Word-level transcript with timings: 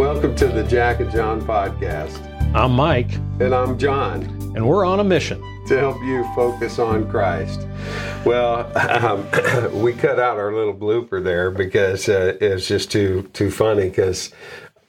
Welcome 0.00 0.34
to 0.36 0.46
the 0.46 0.64
Jack 0.64 1.00
and 1.00 1.10
John 1.10 1.42
podcast. 1.42 2.24
I'm 2.54 2.72
Mike, 2.72 3.12
And 3.38 3.54
I'm 3.54 3.76
John 3.76 4.22
and 4.56 4.66
we're 4.66 4.86
on 4.86 4.98
a 4.98 5.04
mission. 5.04 5.42
to 5.66 5.76
help 5.78 6.02
you 6.02 6.24
focus 6.34 6.78
on 6.78 7.06
Christ. 7.10 7.68
Well, 8.24 8.72
um, 8.78 9.28
we 9.82 9.92
cut 9.92 10.18
out 10.18 10.38
our 10.38 10.54
little 10.54 10.72
blooper 10.72 11.22
there 11.22 11.50
because 11.50 12.08
uh, 12.08 12.38
it's 12.40 12.66
just 12.66 12.90
too 12.90 13.28
too 13.34 13.50
funny 13.50 13.90
because 13.90 14.32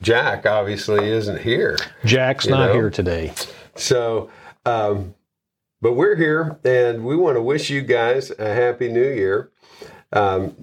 Jack 0.00 0.46
obviously 0.46 1.10
isn't 1.10 1.42
here. 1.42 1.76
Jack's 2.06 2.46
not 2.46 2.68
know? 2.68 2.72
here 2.72 2.88
today. 2.88 3.34
So, 3.74 4.30
um, 4.64 5.14
but 5.82 5.92
we're 5.92 6.16
here 6.16 6.58
and 6.64 7.04
we 7.04 7.16
want 7.16 7.36
to 7.36 7.42
wish 7.42 7.68
you 7.68 7.82
guys 7.82 8.32
a 8.38 8.54
happy 8.54 8.90
new 8.90 9.12
year. 9.12 9.50
Um, 10.12 10.54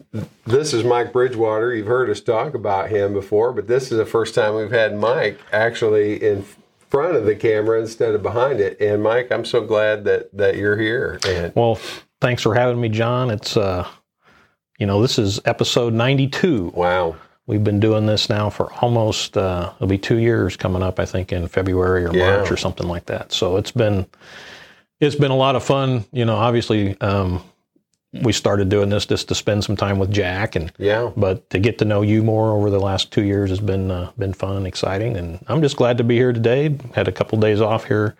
this 0.46 0.74
is 0.74 0.84
Mike 0.84 1.12
Bridgewater. 1.12 1.74
You've 1.74 1.88
heard 1.88 2.10
us 2.10 2.22
talk 2.22 2.54
about 2.54 2.90
him 2.90 3.14
before, 3.14 3.52
but 3.52 3.68
this 3.68 3.92
is 3.92 3.98
the 3.98 4.06
first 4.06 4.36
time 4.36 4.56
we've 4.56 4.72
had 4.72 4.96
Mike 4.96 5.40
actually 5.52 6.24
in 6.24 6.46
front 6.90 7.16
of 7.16 7.26
the 7.26 7.36
camera 7.36 7.80
instead 7.80 8.14
of 8.14 8.22
behind 8.22 8.60
it. 8.60 8.80
And 8.80 9.02
Mike, 9.02 9.32
I'm 9.32 9.46
so 9.46 9.62
glad 9.62 10.04
that 10.06 10.36
that 10.38 10.56
you're 10.56 10.78
here. 10.78 11.20
And 11.28 11.54
Well, 11.56 11.80
thanks 12.22 12.44
for 12.44 12.54
having 12.54 12.80
me, 12.80 12.90
John. 12.90 13.32
It's 13.32 13.58
uh, 13.58 13.88
you 14.78 14.86
know, 14.86 15.02
this 15.02 15.20
is 15.20 15.40
episode 15.46 15.94
92. 15.94 16.72
wow, 16.76 17.16
We've 17.48 17.64
been 17.64 17.80
doing 17.80 18.06
this 18.06 18.30
now 18.30 18.50
for 18.52 18.72
almost 18.74 19.36
uh, 19.36 19.74
it'll 19.76 19.88
be 19.88 19.98
two 19.98 20.18
years 20.18 20.56
coming 20.56 20.84
up, 20.84 21.00
I 21.00 21.06
think, 21.06 21.32
in 21.32 21.48
February 21.48 22.06
or 22.06 22.16
Yeah. 22.16 22.38
March 22.38 22.52
or 22.52 22.58
something 22.58 22.88
like 22.88 23.06
that. 23.08 23.32
So 23.32 23.58
it's 23.58 23.72
been 23.72 24.06
it's 25.00 25.16
been 25.16 25.32
a 25.32 25.36
lot 25.36 25.56
of 25.56 25.64
fun. 25.64 26.06
You 26.12 26.26
know, 26.26 26.36
obviously, 26.36 27.00
um, 27.02 27.42
we 28.12 28.34
started 28.34 28.70
doing 28.70 28.90
this 28.90 29.06
just 29.06 29.28
to 29.28 29.36
spend 29.36 29.64
some 29.64 29.76
time 29.76 30.00
with 30.00 30.12
Jack 30.12 30.56
and 30.56 30.72
yeah, 30.78 31.12
but 31.16 31.50
to 31.52 31.60
get 31.60 31.78
to 31.80 31.86
know 31.86 32.02
you 32.02 32.24
more 32.24 32.56
over 32.56 32.70
the 32.70 32.80
last 32.80 33.12
two 33.12 33.24
years 33.24 33.50
has 33.50 33.60
been 33.60 33.92
uh, 33.92 34.12
been 34.18 34.34
fun 34.34 34.58
and 34.58 34.68
exciting, 34.68 35.16
and 35.16 35.44
I'm 35.48 35.62
just 35.62 35.78
glad 35.78 35.98
to 36.00 36.04
be 36.04 36.16
here 36.16 36.34
today. 36.34 36.76
Had 36.96 37.08
a 37.08 37.12
couple 37.12 37.40
days 37.40 37.62
off 37.62 37.86
here, 37.86 38.16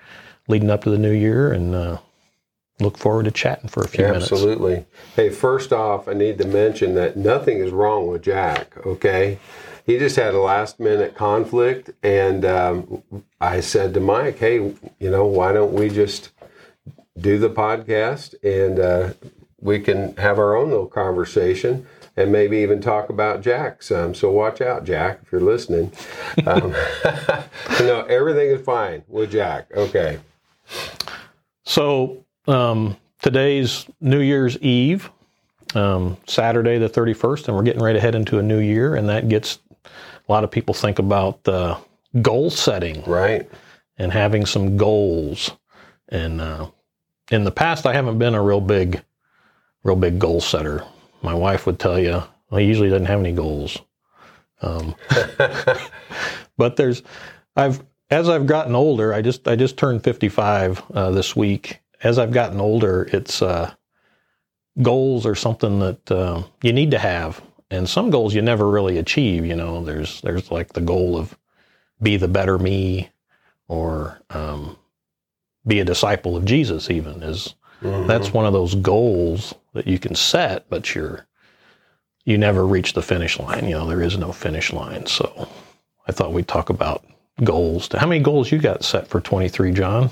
leading 0.48 0.70
up 0.70 0.84
to 0.84 0.92
the 0.92 0.98
new 0.98 1.12
year, 1.12 1.52
and 1.52 1.74
uh, 1.74 1.98
look 2.80 2.98
forward 2.98 3.26
to 3.26 3.32
chatting 3.32 3.68
for 3.68 3.82
a 3.82 3.88
few 3.88 4.06
minutes. 4.06 4.32
absolutely. 4.32 4.86
Hey, 5.16 5.30
first 5.30 5.74
off, 5.74 6.08
I 6.08 6.14
need 6.14 6.38
to 6.38 6.46
mention 6.46 6.94
that 6.96 7.18
nothing 7.18 7.58
is 7.58 7.72
wrong 7.72 8.08
with 8.08 8.22
Jack. 8.22 8.78
Okay, 8.86 9.40
he 9.88 9.98
just 9.98 10.16
had 10.16 10.36
a 10.36 10.40
last 10.40 10.80
minute 10.80 11.16
conflict, 11.16 11.90
and 12.04 12.46
um, 12.46 13.02
I 13.42 13.62
said 13.62 13.96
to 13.96 14.00
Mike, 14.00 14.38
"Hey, 14.38 14.58
you 15.00 15.10
know, 15.10 15.26
why 15.26 15.52
don't 15.52 15.74
we 15.74 15.90
just 15.90 16.30
do 17.18 17.40
the 17.40 17.50
podcast 17.50 18.36
and 18.44 18.80
uh, 18.80 19.14
we 19.62 19.80
can 19.80 20.16
have 20.18 20.40
our 20.40 20.56
own 20.56 20.70
little 20.70 20.88
conversation." 20.88 21.86
And 22.18 22.34
maybe 22.34 22.58
even 22.58 22.82
talk 22.82 23.10
about 23.10 23.42
Jack 23.42 23.82
some. 23.82 24.14
So 24.14 24.30
watch 24.30 24.60
out, 24.60 24.84
Jack, 24.84 25.20
if 25.24 25.32
you're 25.32 25.40
listening. 25.40 25.94
Um, 26.46 26.72
no, 27.80 28.02
everything 28.10 28.50
is 28.50 28.62
fine 28.62 29.04
with 29.08 29.32
Jack. 29.32 29.68
Okay. 29.74 30.20
So 31.66 32.26
um, 32.48 32.98
today's 33.22 33.86
New 34.02 34.20
Year's 34.20 34.58
Eve, 34.60 35.10
um, 35.76 36.18
Saturday 36.28 36.78
the 36.78 36.90
31st, 36.90 37.48
and 37.48 37.56
we're 37.56 37.64
getting 37.64 37.82
ready 37.82 37.98
to 37.98 38.02
head 38.02 38.16
into 38.16 38.38
a 38.40 38.44
new 38.44 38.60
year, 38.60 38.96
and 38.96 39.08
that 39.08 39.30
gets 39.30 39.60
a 39.86 40.32
lot 40.32 40.44
of 40.44 40.52
people 40.52 40.74
think 40.74 41.00
about 41.00 41.48
uh, 41.48 41.78
goal 42.22 42.50
setting. 42.50 43.02
Right. 43.06 43.50
and 43.98 44.12
having 44.12 44.46
some 44.46 44.78
goals. 44.78 45.52
And 46.10 46.42
uh, 46.42 46.70
in 47.32 47.44
the 47.44 47.52
past, 47.52 47.86
I 47.86 47.94
haven't 47.94 48.18
been 48.18 48.34
a 48.36 48.42
real 48.42 48.62
big, 48.62 49.02
real 49.84 49.96
big 49.96 50.20
goal 50.20 50.42
setter. 50.42 50.84
My 51.22 51.34
wife 51.34 51.66
would 51.66 51.80
tell 51.80 52.00
you, 52.00 52.24
well, 52.50 52.60
he 52.60 52.66
usually 52.66 52.90
doesn't 52.90 53.06
have 53.08 53.20
any 53.20 53.32
goals. 53.32 53.78
Um, 54.62 54.96
but 56.58 56.76
there's, 56.76 57.04
I've 57.56 57.84
as 58.10 58.28
I've 58.28 58.48
gotten 58.48 58.76
older, 58.76 59.14
I 59.14 59.22
just 59.22 59.48
I 59.48 59.56
just 59.56 59.78
turned 59.78 60.04
55 60.04 60.82
uh, 60.94 61.12
this 61.12 61.36
week. 61.36 61.80
As 62.02 62.18
I've 62.18 62.32
gotten 62.32 62.60
older, 62.60 63.08
it's 63.12 63.42
uh, 63.42 63.72
goals 64.82 65.26
are 65.26 65.36
something 65.36 65.80
that 65.80 66.12
uh, 66.12 66.44
you 66.64 66.74
need 66.74 66.92
to 66.92 67.00
have, 67.00 67.42
and 67.70 67.88
some 67.88 68.10
goals 68.10 68.34
you 68.34 68.42
never 68.42 68.70
really 68.70 68.98
achieve. 68.98 69.46
You 69.46 69.56
know, 69.56 69.84
there's 69.84 70.22
there's 70.22 70.50
like 70.52 70.74
the 70.74 70.82
goal 70.82 71.18
of 71.18 71.38
be 72.02 72.18
the 72.18 72.28
better 72.28 72.58
me, 72.58 73.10
or 73.68 74.20
um, 74.32 74.78
be 75.68 75.80
a 75.80 75.86
disciple 75.86 76.36
of 76.36 76.46
Jesus. 76.46 76.90
Even 76.90 77.22
is 77.22 77.54
Mhm. 77.82 78.08
that's 78.08 78.34
one 78.34 78.46
of 78.46 78.52
those 78.52 78.76
goals 78.76 79.54
that 79.74 79.88
you 79.88 80.00
can 80.00 80.16
set, 80.16 80.70
but 80.70 80.96
you're 80.96 81.26
you 82.26 82.38
never 82.38 82.66
reach 82.66 82.94
the 82.94 83.02
finish 83.02 83.40
line. 83.40 83.66
You 83.66 83.72
know, 83.72 83.88
there 83.88 84.02
is 84.02 84.18
no 84.18 84.32
finish 84.32 84.72
line. 84.72 85.06
So 85.08 85.50
I 86.08 86.12
thought 86.12 86.34
we'd 86.34 86.48
talk 86.48 86.70
about 86.70 87.04
goals. 87.44 87.90
How 87.92 88.08
many 88.08 88.22
goals 88.22 88.52
you 88.52 88.60
got 88.60 88.84
set 88.84 89.08
for 89.08 89.20
23, 89.20 89.72
John? 89.72 90.12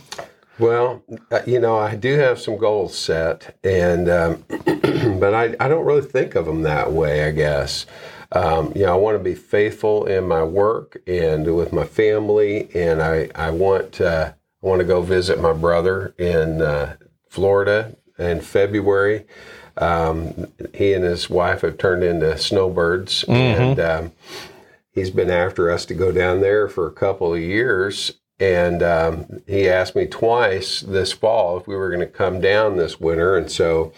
Well, 0.59 1.03
uh, 1.31 1.41
you 1.45 1.59
know, 1.59 1.77
I 1.77 1.95
do 1.95 2.17
have 2.17 2.39
some 2.39 2.57
goals 2.57 2.97
set, 2.97 3.55
and 3.63 4.09
um, 4.09 4.43
but 5.19 5.33
I, 5.33 5.55
I 5.59 5.67
don't 5.67 5.85
really 5.85 6.01
think 6.01 6.33
of 6.33 6.45
them 6.45 6.63
that 6.63 6.91
way. 6.91 7.25
I 7.25 7.31
guess, 7.31 7.85
um, 8.31 8.71
you 8.75 8.83
know, 8.83 8.93
I 8.93 8.97
want 8.97 9.19
to 9.19 9.23
be 9.23 9.35
faithful 9.35 10.05
in 10.07 10.27
my 10.27 10.43
work 10.43 10.99
and 11.05 11.55
with 11.55 11.71
my 11.71 11.85
family, 11.85 12.69
and 12.73 13.03
I 13.03 13.29
I 13.35 13.51
want 13.51 14.01
uh, 14.01 14.33
I 14.63 14.65
want 14.65 14.79
to 14.79 14.85
go 14.85 15.03
visit 15.03 15.39
my 15.39 15.53
brother 15.53 16.15
in 16.17 16.63
uh, 16.63 16.95
Florida 17.29 17.95
in 18.17 18.41
February. 18.41 19.25
Um, 19.77 20.47
he 20.73 20.93
and 20.93 21.03
his 21.03 21.29
wife 21.29 21.61
have 21.61 21.77
turned 21.77 22.03
into 22.03 22.37
snowbirds, 22.37 23.23
and 23.27 23.79
um, 23.79 24.11
he's 24.91 25.11
been 25.11 25.29
after 25.29 25.69
us 25.69 25.85
to 25.85 25.93
go 25.93 26.11
down 26.11 26.41
there 26.41 26.67
for 26.67 26.87
a 26.87 26.91
couple 26.91 27.33
of 27.33 27.39
years. 27.39 28.13
And 28.39 28.83
um, 28.83 29.41
he 29.47 29.67
asked 29.67 29.95
me 29.95 30.05
twice 30.05 30.81
this 30.81 31.11
fall 31.11 31.57
if 31.57 31.67
we 31.67 31.75
were 31.75 31.89
going 31.89 32.01
to 32.01 32.05
come 32.05 32.39
down 32.39 32.77
this 32.77 32.99
winter. 32.99 33.35
And 33.35 33.51
so 33.51 33.93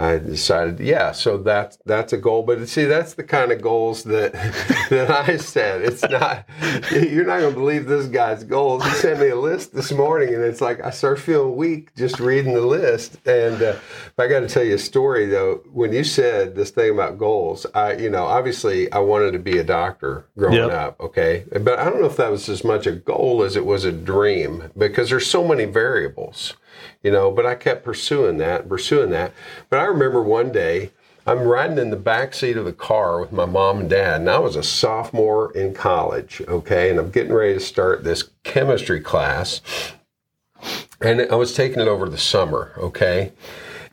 I 0.00 0.18
decided, 0.18 0.78
yeah, 0.78 1.10
so 1.10 1.38
that's 1.38 1.76
that's 1.84 2.12
a 2.12 2.18
goal. 2.18 2.44
But 2.44 2.68
see, 2.68 2.84
that's 2.84 3.14
the 3.14 3.24
kind 3.24 3.50
of 3.50 3.60
goals 3.60 4.04
that 4.04 4.32
that 4.90 5.10
I 5.10 5.36
set. 5.38 5.82
It's 5.82 6.02
not 6.02 6.48
you're 6.92 7.24
not 7.26 7.40
going 7.40 7.52
to 7.54 7.58
believe 7.58 7.86
this 7.86 8.06
guy's 8.06 8.44
goals. 8.44 8.84
He 8.84 8.90
sent 8.92 9.18
me 9.18 9.28
a 9.30 9.36
list 9.36 9.74
this 9.74 9.90
morning, 9.90 10.32
and 10.34 10.44
it's 10.44 10.60
like 10.60 10.80
I 10.84 10.90
start 10.90 11.18
feeling 11.18 11.56
weak 11.56 11.94
just 11.96 12.20
reading 12.20 12.54
the 12.54 12.60
list. 12.60 13.16
And 13.26 13.60
uh, 13.60 13.76
I 14.16 14.28
got 14.28 14.40
to 14.40 14.48
tell 14.48 14.62
you 14.62 14.76
a 14.76 14.78
story 14.78 15.26
though. 15.26 15.62
When 15.72 15.92
you 15.92 16.04
said 16.04 16.54
this 16.54 16.70
thing 16.70 16.92
about 16.92 17.18
goals, 17.18 17.66
I 17.74 17.94
you 17.94 18.08
know 18.08 18.24
obviously 18.24 18.90
I 18.92 19.00
wanted 19.00 19.32
to 19.32 19.40
be 19.40 19.58
a 19.58 19.64
doctor 19.64 20.26
growing 20.38 20.58
Yep. 20.58 20.70
up. 20.70 21.00
Okay, 21.00 21.44
but 21.60 21.78
I 21.80 21.84
don't 21.90 22.00
know 22.00 22.06
if 22.06 22.16
that 22.18 22.30
was 22.30 22.48
as 22.48 22.62
much 22.62 22.86
a 22.86 22.92
goal 22.92 23.42
as 23.42 23.56
it 23.56 23.66
was 23.66 23.84
a 23.84 23.90
dream 23.92 24.70
because 24.78 25.10
there's 25.10 25.26
so 25.26 25.46
many 25.46 25.64
variables 25.64 26.54
you 27.02 27.10
know 27.10 27.30
but 27.30 27.46
i 27.46 27.54
kept 27.54 27.84
pursuing 27.84 28.38
that 28.38 28.68
pursuing 28.68 29.10
that. 29.10 29.32
But 29.70 29.80
i 29.80 29.84
remember 29.84 30.22
one 30.22 30.52
day 30.52 30.90
i'm 31.26 31.40
riding 31.40 31.78
in 31.78 31.90
the 31.90 31.96
back 31.96 32.34
seat 32.34 32.56
of 32.56 32.64
the 32.64 32.72
car 32.72 33.20
with 33.20 33.32
my 33.32 33.44
mom 33.44 33.80
and 33.80 33.90
dad 33.90 34.20
and 34.20 34.30
i 34.30 34.38
was 34.38 34.56
a 34.56 34.62
sophomore 34.62 35.52
in 35.52 35.74
college 35.74 36.42
okay 36.48 36.90
and 36.90 36.98
i'm 36.98 37.10
getting 37.10 37.32
ready 37.32 37.54
to 37.54 37.60
start 37.60 38.04
this 38.04 38.30
chemistry 38.44 39.00
class. 39.00 39.60
And 41.00 41.20
i 41.30 41.34
was 41.34 41.54
taking 41.54 41.80
it 41.80 41.88
over 41.88 42.08
the 42.08 42.18
summer 42.18 42.72
okay? 42.78 43.32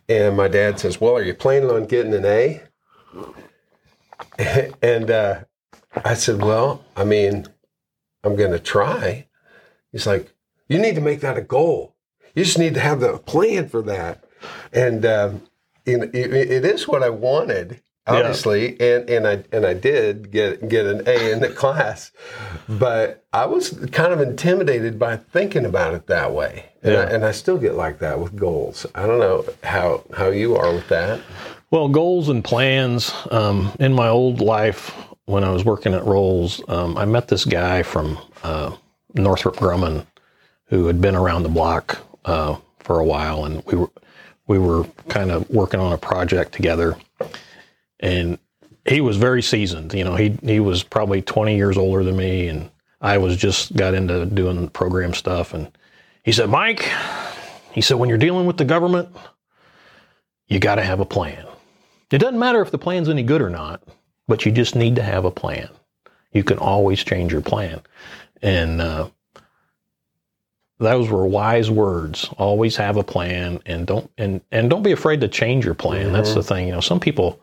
And 0.08 0.38
my 0.38 0.48
dad 0.48 0.80
says 0.80 1.00
well 1.00 1.16
are 1.16 1.24
you 1.24 1.34
planning 1.34 1.70
on 1.70 1.86
getting 1.86 2.14
an 2.14 2.26
a? 2.26 2.62
And 4.82 5.10
uh, 5.12 5.44
i 6.04 6.14
said 6.14 6.42
well 6.42 6.84
i 6.96 7.04
mean 7.04 7.48
i'm 8.24 8.36
going 8.36 8.52
to 8.52 8.60
try. 8.60 9.28
He's 9.92 10.08
like 10.08 10.32
you 10.68 10.80
need 10.80 10.96
to 10.96 11.02
make 11.02 11.22
that 11.22 11.38
a 11.38 11.42
goal 11.42 11.95
you 12.36 12.44
just 12.44 12.60
need 12.60 12.74
to 12.76 12.80
have 12.80 13.00
the 13.00 13.18
plan 13.18 13.68
for 13.70 13.82
that. 13.84 14.24
And 14.72 15.06
um, 15.06 15.42
it, 15.86 16.14
it 16.14 16.66
is 16.66 16.88
what 16.88 17.02
I 17.02 17.10
wanted, 17.10 17.82
obviously, 18.06 18.80
and, 18.80 19.10
and 19.10 19.28
I 19.28 19.44
and 19.52 19.66
I 19.66 19.74
did 19.74 20.32
get 20.32 20.68
get 20.68 20.86
an 20.86 21.08
A 21.08 21.32
in 21.32 21.40
the 21.40 21.50
class, 21.56 22.12
but 22.68 23.26
I 23.34 23.46
was 23.46 23.70
kind 23.92 24.14
of 24.14 24.22
intimidated 24.22 25.00
by 25.00 25.18
thinking 25.18 25.66
about 25.66 25.94
it 25.94 26.08
that 26.08 26.34
way, 26.34 26.66
and, 26.84 26.96
I, 26.96 27.04
and 27.04 27.26
I 27.26 27.32
still 27.32 27.58
get 27.58 27.76
like 27.76 28.00
that 28.00 28.20
with 28.20 28.36
goals. 28.36 28.86
I 28.94 29.06
don't 29.08 29.20
know 29.20 29.46
how 29.64 30.04
how 30.16 30.28
you 30.28 30.56
are 30.56 30.74
with 30.74 30.88
that. 30.90 31.22
Well, 31.72 31.88
goals 31.90 32.30
and 32.30 32.44
plans. 32.44 33.12
Um, 33.32 33.72
in 33.80 33.94
my 33.94 34.08
old 34.08 34.40
life, 34.40 34.94
when 35.26 35.44
I 35.44 35.50
was 35.50 35.66
working 35.66 35.94
at 35.94 36.06
Rolls, 36.06 36.62
um, 36.68 36.98
I 36.98 37.06
met 37.06 37.28
this 37.28 37.44
guy 37.44 37.84
from 37.84 38.20
uh, 38.44 38.76
Northrop 39.16 39.56
Grumman 39.56 40.06
who 40.68 40.88
had 40.88 41.00
been 41.00 41.16
around 41.16 41.44
the 41.44 41.50
block 41.50 42.05
uh, 42.26 42.58
for 42.80 43.00
a 43.00 43.06
while, 43.06 43.46
and 43.46 43.64
we 43.66 43.76
were 43.76 43.90
we 44.48 44.60
were 44.60 44.86
kind 45.10 45.32
of 45.32 45.50
working 45.50 45.80
on 45.80 45.94
a 45.94 45.98
project 45.98 46.52
together. 46.52 46.98
And 48.00 48.38
he 48.88 49.02
was 49.02 49.18
very 49.18 49.42
seasoned. 49.42 49.94
You 49.94 50.04
know, 50.04 50.16
he 50.16 50.38
he 50.44 50.60
was 50.60 50.84
probably 50.84 51.22
20 51.22 51.56
years 51.56 51.78
older 51.78 52.04
than 52.04 52.18
me, 52.18 52.48
and 52.48 52.70
I 53.02 53.18
was 53.18 53.38
just 53.38 53.76
got 53.76 53.94
into 53.94 54.26
doing 54.26 54.70
program 54.70 55.14
stuff. 55.14 55.54
And 55.54 55.76
he 56.24 56.32
said, 56.32 56.50
Mike, 56.50 56.90
he 57.72 57.82
said, 57.82 57.98
when 57.98 58.10
you're 58.10 58.18
dealing 58.18 58.46
with 58.46 58.58
the 58.58 58.66
government, 58.66 59.10
you 60.48 60.60
got 60.60 60.76
to 60.76 60.84
have 60.84 61.00
a 61.00 61.06
plan. 61.06 61.46
It 62.12 62.20
doesn't 62.20 62.40
matter 62.40 62.62
if 62.62 62.72
the 62.72 62.78
plan's 62.78 63.10
any 63.10 63.24
good 63.24 63.42
or 63.42 63.50
not, 63.50 63.84
but 64.28 64.46
you 64.46 64.52
just 64.52 64.76
need 64.76 64.96
to 64.96 65.04
have 65.04 65.26
a 65.26 65.32
plan. 65.32 65.70
You 66.32 66.44
can 66.44 66.58
always 66.58 67.04
change 67.04 67.32
your 67.32 67.42
plan. 67.42 67.82
And 68.42 68.82
uh, 68.82 69.10
those 70.78 71.10
were 71.10 71.26
wise 71.26 71.72
words. 71.72 72.30
Always 72.38 72.76
have 72.76 72.98
a 72.98 73.04
plan 73.04 73.62
and 73.66 73.88
don't 73.88 74.10
and 74.18 74.42
and 74.52 74.70
don't 74.70 74.84
be 74.84 74.92
afraid 74.92 75.22
to 75.22 75.28
change 75.28 75.66
your 75.66 75.74
plan. 75.74 76.12
That's 76.12 76.34
the 76.34 76.44
thing. 76.44 76.68
You 76.68 76.74
know, 76.74 76.82
some 76.82 77.00
people 77.00 77.40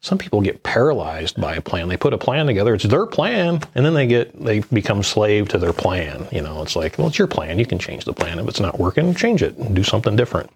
some 0.00 0.18
people 0.18 0.40
get 0.40 0.64
paralyzed 0.64 1.40
by 1.40 1.54
a 1.54 1.60
plan. 1.60 1.86
They 1.86 1.96
put 1.96 2.12
a 2.12 2.18
plan 2.18 2.46
together, 2.46 2.74
it's 2.74 2.82
their 2.82 3.06
plan, 3.06 3.60
and 3.76 3.86
then 3.86 3.94
they 3.94 4.08
get 4.08 4.44
they 4.44 4.60
become 4.60 5.02
slave 5.04 5.48
to 5.50 5.58
their 5.58 5.72
plan. 5.72 6.26
You 6.32 6.40
know, 6.42 6.60
it's 6.62 6.74
like, 6.74 6.98
well, 6.98 7.06
it's 7.06 7.18
your 7.18 7.28
plan. 7.28 7.58
You 7.60 7.66
can 7.66 7.78
change 7.78 8.04
the 8.04 8.12
plan. 8.12 8.40
If 8.40 8.48
it's 8.48 8.58
not 8.60 8.80
working, 8.80 9.14
change 9.14 9.42
it 9.44 9.56
and 9.58 9.76
do 9.76 9.84
something 9.84 10.16
different. 10.16 10.50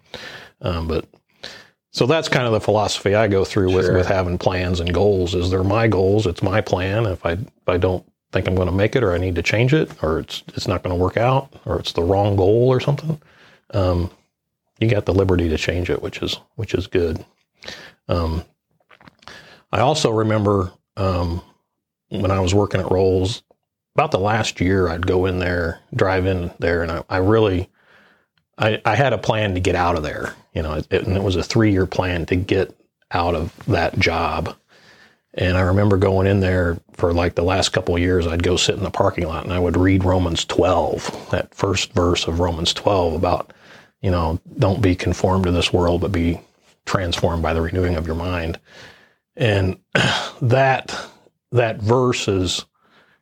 Um, 0.61 0.87
but 0.89 1.05
so 1.93 2.05
that's 2.05 2.27
kind 2.27 2.45
of 2.45 2.51
the 2.51 2.59
philosophy 2.59 3.15
I 3.15 3.27
go 3.29 3.45
through 3.45 3.73
with, 3.73 3.85
Sure. 3.85 3.95
with 3.95 4.07
having 4.07 4.37
plans 4.37 4.81
and 4.81 4.93
goals. 4.93 5.33
Is 5.33 5.49
they're 5.49 5.63
my 5.63 5.87
goals. 5.87 6.27
It's 6.27 6.43
my 6.43 6.59
plan. 6.59 7.05
If 7.05 7.25
I 7.25 7.31
if 7.31 7.67
I 7.67 7.77
don't 7.77 8.05
think 8.31 8.47
I'm 8.47 8.55
going 8.55 8.67
to 8.67 8.73
make 8.73 8.95
it, 8.95 9.03
or 9.03 9.13
I 9.13 9.17
need 9.17 9.35
to 9.35 9.43
change 9.43 9.73
it, 9.73 9.91
or 10.03 10.19
it's 10.19 10.43
it's 10.49 10.67
not 10.67 10.83
going 10.83 10.95
to 10.95 11.01
work 11.01 11.17
out, 11.17 11.53
or 11.65 11.79
it's 11.79 11.93
the 11.93 12.03
wrong 12.03 12.35
goal 12.35 12.69
or 12.69 12.79
something, 12.79 13.21
um, 13.73 14.09
you 14.79 14.89
got 14.89 15.05
the 15.05 15.13
liberty 15.13 15.49
to 15.49 15.57
change 15.57 15.89
it, 15.89 16.01
which 16.01 16.21
is 16.21 16.39
which 16.55 16.73
is 16.73 16.87
good. 16.87 17.23
Um, 18.07 18.43
I 19.71 19.79
also 19.79 20.11
remember 20.11 20.71
um, 20.95 21.41
when 22.09 22.31
I 22.31 22.39
was 22.39 22.53
working 22.53 22.79
at 22.79 22.91
Rolls, 22.91 23.43
about 23.97 24.11
the 24.11 24.19
last 24.19 24.61
year, 24.61 24.87
I'd 24.87 25.07
go 25.07 25.25
in 25.25 25.39
there, 25.39 25.79
drive 25.95 26.27
in 26.27 26.51
there, 26.59 26.83
and 26.83 26.91
I, 26.91 27.03
I 27.09 27.17
really, 27.17 27.67
I, 28.57 28.79
I 28.85 28.95
had 28.95 29.11
a 29.11 29.17
plan 29.17 29.55
to 29.55 29.59
get 29.59 29.73
out 29.75 29.95
of 29.95 30.03
there. 30.03 30.35
You 30.53 30.61
know, 30.61 30.75
it, 30.75 30.91
and 30.91 31.17
it 31.17 31.23
was 31.23 31.35
a 31.35 31.43
three-year 31.43 31.87
plan 31.87 32.25
to 32.27 32.35
get 32.35 32.77
out 33.11 33.33
of 33.33 33.55
that 33.65 33.97
job. 33.97 34.55
And 35.37 35.55
I 35.55 35.61
remember 35.61 35.97
going 35.97 36.25
in 36.25 36.39
there 36.39 36.79
for 36.93 37.13
like 37.13 37.35
the 37.35 37.43
last 37.43 37.69
couple 37.69 37.95
of 37.95 38.01
years, 38.01 38.25
I'd 38.25 38.41
go 38.41 38.57
sit 38.57 38.75
in 38.75 38.83
the 38.83 38.89
parking 38.89 39.27
lot 39.27 39.43
and 39.43 39.53
I 39.53 39.59
would 39.59 39.77
read 39.77 40.03
Romans 40.03 40.43
12, 40.45 41.29
that 41.29 41.53
first 41.53 41.93
verse 41.93 42.27
of 42.27 42.39
Romans 42.39 42.73
12 42.73 43.13
about, 43.13 43.53
you 44.01 44.09
know, 44.09 44.39
don't 44.57 44.81
be 44.81 44.95
conformed 44.95 45.45
to 45.45 45.51
this 45.51 45.71
world, 45.71 46.01
but 46.01 46.11
be 46.11 46.41
transformed 46.85 47.43
by 47.43 47.53
the 47.53 47.61
renewing 47.61 47.95
of 47.95 48.07
your 48.07 48.15
mind. 48.15 48.59
And 49.35 49.77
that 50.41 50.99
that 51.51 51.79
verse 51.81 52.27
is 52.27 52.65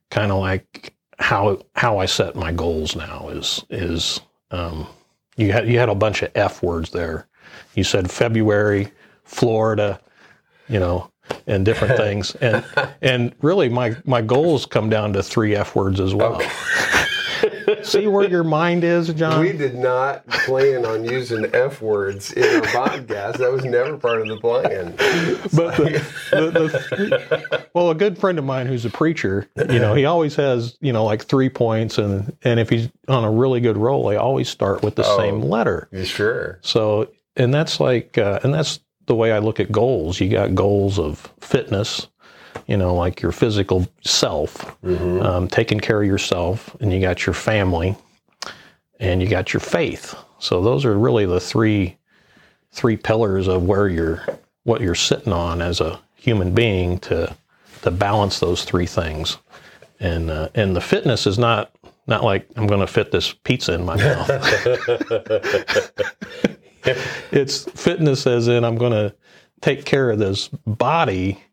kind 0.10 0.32
of 0.32 0.40
like 0.40 0.94
how 1.20 1.62
how 1.76 1.98
I 1.98 2.06
set 2.06 2.36
my 2.36 2.52
goals 2.52 2.96
now 2.96 3.30
is 3.30 3.66
is 3.70 4.22
um, 4.52 4.88
you 5.36 5.52
had 5.52 5.68
you 5.68 5.80
had 5.80 5.90
a 5.90 5.96
bunch 5.96 6.22
of 6.22 6.32
F 6.36 6.64
words 6.64 6.92
there. 6.92 7.28
You 7.74 7.84
said 7.84 8.10
February, 8.10 8.92
Florida, 9.24 10.00
you 10.70 10.80
know, 10.80 11.12
and 11.48 11.66
different 11.66 11.98
things. 11.98 12.36
And 12.36 12.64
and 13.02 13.36
really 13.42 13.70
my 13.70 13.96
my 14.06 14.22
goals 14.22 14.66
come 14.66 14.90
down 14.90 15.14
to 15.14 15.24
three 15.24 15.56
F 15.56 15.76
words 15.76 16.00
as 16.00 16.14
well. 16.14 16.42
See 17.84 18.08
where 18.08 18.28
your 18.28 18.44
mind 18.44 18.84
is, 18.84 19.14
John? 19.14 19.42
We 19.42 19.52
did 19.52 19.76
not 19.76 20.26
plan 20.28 20.86
on 20.86 21.06
using 21.06 21.46
F 21.54 21.82
words 21.82 22.32
in 22.34 22.44
our 22.44 22.62
podcast. 22.62 23.38
That 23.38 23.52
was 23.52 23.64
never 23.64 23.98
part 23.98 24.22
of 24.22 24.28
the 24.28 24.38
plan. 24.38 24.92
but 25.54 25.76
the, 25.78 26.06
the, 26.32 26.52
the, 26.52 27.66
well, 27.74 27.92
a 27.92 27.96
good 27.96 28.18
friend 28.18 28.40
of 28.40 28.46
mine 28.46 28.68
who's 28.68 28.86
a 28.86 28.90
preacher, 28.90 29.48
you 29.58 29.80
know, 29.80 29.94
he 29.94 30.06
always 30.06 30.36
has, 30.36 30.78
you 30.82 30.94
know, 30.94 31.06
like 31.06 31.26
three 31.26 31.50
points, 31.50 31.98
and 31.98 32.36
and 32.44 32.60
if 32.60 32.70
he's 32.70 32.90
on 33.08 33.24
a 33.24 33.32
really 33.32 33.60
good 33.60 33.78
roll, 33.78 34.08
they 34.08 34.16
always 34.16 34.50
start 34.50 34.82
with 34.82 34.96
the 34.96 35.04
same 35.18 35.42
letter. 35.42 35.90
Sure? 36.04 36.60
So, 36.62 37.10
and 37.36 37.54
that's 37.54 37.80
like, 37.80 38.18
uh, 38.18 38.40
and 38.44 38.54
that's 38.54 38.80
the 39.06 39.16
way 39.16 39.32
I 39.32 39.40
look 39.40 39.60
at 39.60 39.72
goals. 39.72 40.20
You 40.20 40.30
got 40.30 40.56
goals 40.56 41.00
of 41.00 41.32
fitness, 41.40 42.08
you 42.68 42.78
know, 42.78 42.96
like 42.96 43.22
your 43.22 43.32
physical 43.32 43.88
self, 44.02 44.78
um, 45.22 45.48
taking 45.48 45.80
care 45.80 46.02
of 46.02 46.08
yourself, 46.08 46.76
and 46.80 46.92
you 46.92 47.00
got 47.00 47.26
your 47.26 47.34
family, 47.34 47.96
and 49.00 49.22
you 49.22 49.28
got 49.28 49.54
your 49.54 49.62
faith. 49.62 50.16
So 50.40 50.62
those 50.62 50.86
are 50.86 50.98
really 50.98 51.26
the 51.26 51.40
three 51.40 51.98
three 52.72 52.98
pillars 52.98 53.48
of 53.48 53.64
where 53.64 53.88
you're 53.88 54.26
what 54.64 54.82
you're 54.82 54.96
sitting 54.96 55.32
on 55.32 55.62
as 55.62 55.80
a 55.80 56.00
human 56.16 56.54
being 56.54 57.00
to 57.00 57.36
to 57.84 57.92
balance 57.92 58.40
those 58.40 58.66
three 58.66 58.88
things. 58.88 59.38
And 60.00 60.30
uh, 60.30 60.50
and 60.56 60.76
the 60.76 60.82
fitness 60.82 61.26
is 61.28 61.40
not 61.40 61.72
not 62.08 62.24
like 62.24 62.48
I'm 62.56 62.68
going 62.68 62.82
to 62.82 62.88
fit 62.88 63.12
this 63.12 63.34
pizza 63.34 63.74
in 63.74 63.86
my 63.86 63.96
mouth. 63.96 64.30
it's 67.32 67.64
fitness 67.72 68.28
as 68.28 68.48
in 68.48 68.64
I'm 68.64 68.78
going 68.78 68.92
to 68.92 69.16
take 69.62 69.86
care 69.86 70.10
of 70.12 70.20
this 70.20 70.48
body 70.48 71.44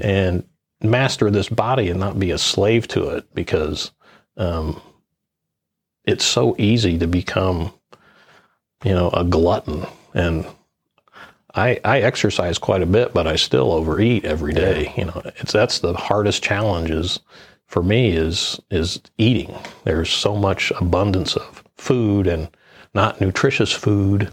and 0.00 0.44
master 0.82 1.30
this 1.30 1.48
body 1.48 1.88
and 1.88 2.00
not 2.00 2.18
be 2.18 2.30
a 2.30 2.38
slave 2.38 2.88
to 2.88 3.08
it 3.10 3.32
because 3.34 3.92
um, 4.36 4.80
it's 6.04 6.24
so 6.24 6.56
easy 6.58 6.98
to 6.98 7.06
become, 7.06 7.72
you 8.84 8.92
know, 8.92 9.10
a 9.10 9.24
glutton. 9.24 9.86
And 10.14 10.44
I, 11.54 11.78
I 11.84 12.00
exercise 12.00 12.58
quite 12.58 12.82
a 12.82 12.86
bit, 12.86 13.12
but 13.14 13.26
I 13.26 13.36
still 13.36 13.72
overeat 13.72 14.24
every 14.24 14.52
day. 14.52 14.92
You 14.96 15.06
know, 15.06 15.22
it's 15.24 15.52
that's 15.52 15.78
the 15.78 15.94
hardest 15.94 16.42
challenge 16.42 16.90
is 16.90 17.20
for 17.66 17.82
me 17.82 18.10
is 18.10 18.60
is 18.70 19.00
eating. 19.18 19.54
There's 19.84 20.10
so 20.10 20.34
much 20.34 20.72
abundance 20.80 21.36
of 21.36 21.62
food 21.76 22.26
and 22.26 22.48
not 22.94 23.20
nutritious 23.20 23.72
food 23.72 24.32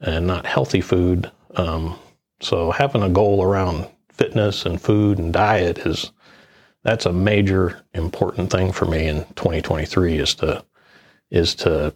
and 0.00 0.26
not 0.26 0.46
healthy 0.46 0.80
food. 0.80 1.30
Um, 1.56 1.98
so 2.40 2.70
having 2.70 3.02
a 3.02 3.08
goal 3.08 3.42
around 3.42 3.88
fitness 4.10 4.66
and 4.66 4.80
food 4.80 5.18
and 5.18 5.32
diet 5.32 5.78
is 5.78 6.12
that's 6.82 7.06
a 7.06 7.12
major 7.12 7.82
important 7.94 8.50
thing 8.50 8.72
for 8.72 8.84
me 8.84 9.08
in 9.08 9.24
2023 9.34 10.18
is 10.18 10.34
to 10.36 10.64
is 11.30 11.54
to 11.56 11.94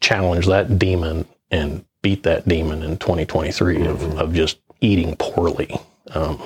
challenge 0.00 0.46
that 0.46 0.78
demon 0.78 1.26
and 1.50 1.84
beat 2.02 2.22
that 2.24 2.48
demon 2.48 2.82
in 2.82 2.96
2023 2.96 3.86
of, 3.86 4.18
of 4.18 4.34
just 4.34 4.58
eating 4.80 5.14
poorly. 5.16 5.78
Um, 6.12 6.40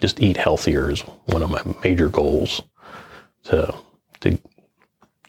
just 0.00 0.20
eat 0.20 0.36
healthier 0.36 0.90
is 0.90 1.00
one 1.26 1.42
of 1.42 1.50
my 1.50 1.62
major 1.82 2.08
goals 2.08 2.62
to 3.44 3.74
to 4.20 4.38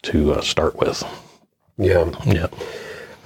to 0.02 0.34
uh, 0.34 0.40
start 0.40 0.76
with. 0.76 1.02
Yeah. 1.78 2.10
Yeah. 2.26 2.48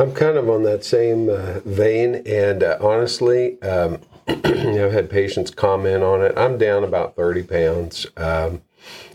I'm 0.03 0.13
kind 0.15 0.37
of 0.37 0.51
on 0.51 0.65
that 0.65 0.85
same 0.85 1.29
uh, 1.29 1.61
vein, 1.61 2.23
and 2.27 2.65
uh, 2.65 2.77
honestly, 2.81 3.63
um, 3.63 4.01
I've 4.27 4.93
had 4.93 5.09
patients 5.09 5.53
comment 5.53 6.03
on 6.03 6.23
it. 6.23 6.37
I'm 6.37 6.59
down 6.59 6.83
about 6.83 7.15
30 7.15 7.45
pounds. 7.45 8.07
Um, 8.17 8.63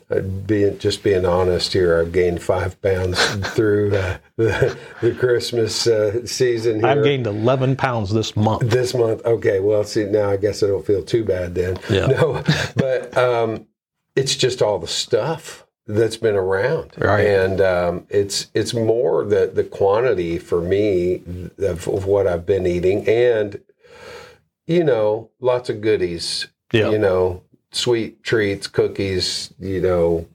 uh, 0.09 0.21
being 0.21 0.79
just 0.79 1.03
being 1.03 1.25
honest 1.25 1.73
here, 1.73 1.99
I've 1.99 2.13
gained 2.13 2.41
five 2.41 2.81
pounds 2.81 3.21
through 3.49 3.97
uh, 3.97 4.17
the, 4.37 4.77
the 5.01 5.11
Christmas 5.13 5.85
uh, 5.85 6.25
season. 6.25 6.79
Here. 6.79 6.87
I've 6.87 7.03
gained 7.03 7.27
11 7.27 7.75
pounds 7.75 8.13
this 8.13 8.37
month. 8.37 8.61
this 8.69 8.93
month. 8.93 9.25
Okay, 9.25 9.59
well, 9.59 9.83
see 9.83 10.05
now 10.05 10.29
I 10.29 10.37
guess 10.37 10.63
I 10.63 10.67
don't 10.67 10.85
feel 10.85 11.03
too 11.03 11.25
bad 11.25 11.53
then. 11.53 11.77
Yeah. 11.89 12.05
No, 12.07 12.41
but 12.77 13.17
um, 13.17 13.67
it's 14.15 14.37
just 14.37 14.61
all 14.61 14.79
the 14.79 14.87
stuff 14.87 15.66
that's 15.87 16.17
been 16.17 16.35
around, 16.35 16.93
Right. 16.97 17.25
And 17.25 17.61
um, 17.61 18.07
it's 18.09 18.51
it's 18.53 18.73
more 18.73 19.23
the 19.23 19.47
the 19.53 19.63
quantity 19.63 20.37
for 20.37 20.61
me 20.61 21.23
of, 21.59 21.87
of 21.87 22.05
what 22.05 22.27
I've 22.27 22.45
been 22.45 22.67
eating, 22.67 23.07
and 23.07 23.59
you 24.65 24.83
know, 24.83 25.31
lots 25.39 25.69
of 25.69 25.81
goodies. 25.81 26.47
Yeah. 26.73 26.89
You 26.89 26.99
know, 26.99 27.43
sweet 27.71 28.23
treats, 28.23 28.67
cookies. 28.67 29.53
You 29.59 29.81
know, 29.81 30.27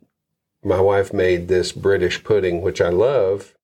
my 0.65 0.81
wife 0.81 1.13
made 1.13 1.49
this 1.49 1.73
British 1.73 2.25
pudding, 2.25 2.63
which 2.63 2.81
I 2.81 2.89
love. 2.89 3.55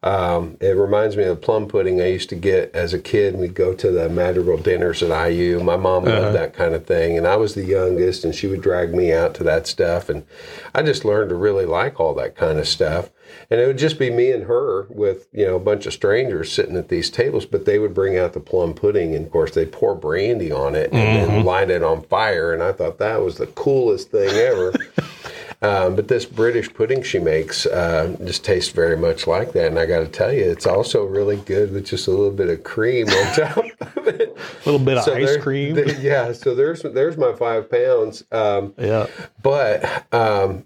Um, 0.00 0.56
it 0.60 0.76
reminds 0.76 1.16
me 1.16 1.24
of 1.24 1.40
the 1.40 1.44
plum 1.44 1.66
pudding 1.66 2.00
I 2.00 2.06
used 2.06 2.28
to 2.28 2.36
get 2.36 2.72
as 2.72 2.94
a 2.94 3.00
kid. 3.00 3.36
We'd 3.36 3.54
go 3.54 3.74
to 3.74 3.90
the 3.90 4.08
Madrigal 4.08 4.58
dinners 4.58 5.02
at 5.02 5.30
IU. 5.30 5.60
My 5.60 5.76
mom 5.76 6.04
loved 6.04 6.36
that 6.36 6.54
kind 6.54 6.74
of 6.74 6.86
thing, 6.86 7.18
and 7.18 7.26
I 7.26 7.34
was 7.34 7.54
the 7.54 7.64
youngest, 7.64 8.24
and 8.24 8.32
she 8.32 8.46
would 8.46 8.60
drag 8.60 8.94
me 8.94 9.12
out 9.12 9.34
to 9.34 9.44
that 9.44 9.66
stuff, 9.66 10.08
and 10.08 10.24
I 10.72 10.82
just 10.82 11.04
learned 11.04 11.30
to 11.30 11.34
really 11.34 11.66
like 11.66 11.98
all 11.98 12.14
that 12.14 12.36
kind 12.36 12.60
of 12.60 12.68
stuff. 12.68 13.10
And 13.50 13.60
it 13.60 13.66
would 13.66 13.76
just 13.76 13.98
be 13.98 14.10
me 14.10 14.30
and 14.30 14.44
her 14.44 14.86
with 14.88 15.26
you 15.32 15.44
know 15.44 15.56
a 15.56 15.60
bunch 15.60 15.84
of 15.84 15.92
strangers 15.92 16.52
sitting 16.52 16.76
at 16.76 16.88
these 16.88 17.10
tables, 17.10 17.44
but 17.44 17.64
they 17.64 17.80
would 17.80 17.92
bring 17.92 18.16
out 18.16 18.34
the 18.34 18.40
plum 18.40 18.74
pudding, 18.74 19.16
and 19.16 19.26
of 19.26 19.32
course 19.32 19.50
they 19.50 19.66
pour 19.66 19.96
brandy 19.96 20.52
on 20.52 20.76
it 20.76 20.92
and 20.92 21.30
then 21.30 21.44
light 21.44 21.70
it 21.70 21.82
on 21.82 22.02
fire, 22.02 22.52
and 22.52 22.62
I 22.62 22.70
thought 22.70 22.98
that 22.98 23.20
was 23.20 23.36
the 23.36 23.48
coolest 23.48 24.12
thing 24.12 24.30
ever. 24.30 24.72
Um, 25.60 25.96
but 25.96 26.06
this 26.06 26.24
British 26.24 26.72
pudding 26.72 27.02
she 27.02 27.18
makes 27.18 27.66
uh, 27.66 28.16
just 28.24 28.44
tastes 28.44 28.70
very 28.70 28.96
much 28.96 29.26
like 29.26 29.52
that. 29.52 29.66
And 29.66 29.78
I 29.78 29.86
got 29.86 30.00
to 30.00 30.06
tell 30.08 30.32
you, 30.32 30.44
it's 30.48 30.66
also 30.66 31.04
really 31.04 31.36
good 31.36 31.72
with 31.72 31.86
just 31.86 32.06
a 32.06 32.10
little 32.10 32.30
bit 32.30 32.48
of 32.48 32.62
cream 32.62 33.08
on 33.08 33.34
top 33.34 33.56
of 33.96 34.06
it. 34.06 34.36
A 34.36 34.70
little 34.70 34.84
bit 34.84 34.98
of 34.98 35.08
ice 35.08 35.26
there- 35.26 35.40
cream. 35.42 35.76
yeah. 36.00 36.32
So 36.32 36.54
there's 36.54 36.82
there's 36.82 37.16
my 37.16 37.34
five 37.34 37.70
pounds. 37.70 38.22
Um, 38.30 38.74
yeah. 38.78 39.08
but 39.42 39.84
um, 40.14 40.64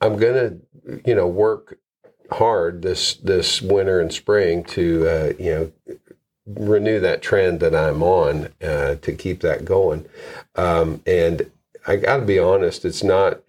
I'm 0.00 0.16
gonna, 0.16 0.56
you 1.04 1.14
know, 1.14 1.26
work 1.26 1.78
hard 2.30 2.80
this 2.80 3.14
this 3.16 3.60
winter 3.60 4.00
and 4.00 4.12
spring 4.12 4.64
to, 4.64 5.06
uh, 5.06 5.32
you 5.38 5.52
know, 5.52 5.72
renew 6.46 7.00
that 7.00 7.20
trend 7.20 7.60
that 7.60 7.74
I'm 7.74 8.02
on 8.02 8.48
uh, 8.62 8.94
to 8.94 9.12
keep 9.12 9.40
that 9.42 9.66
going. 9.66 10.06
Um, 10.56 11.02
and 11.06 11.50
I 11.86 11.96
got 11.96 12.18
to 12.18 12.24
be 12.24 12.38
honest, 12.38 12.84
it's 12.84 13.02
not 13.02 13.41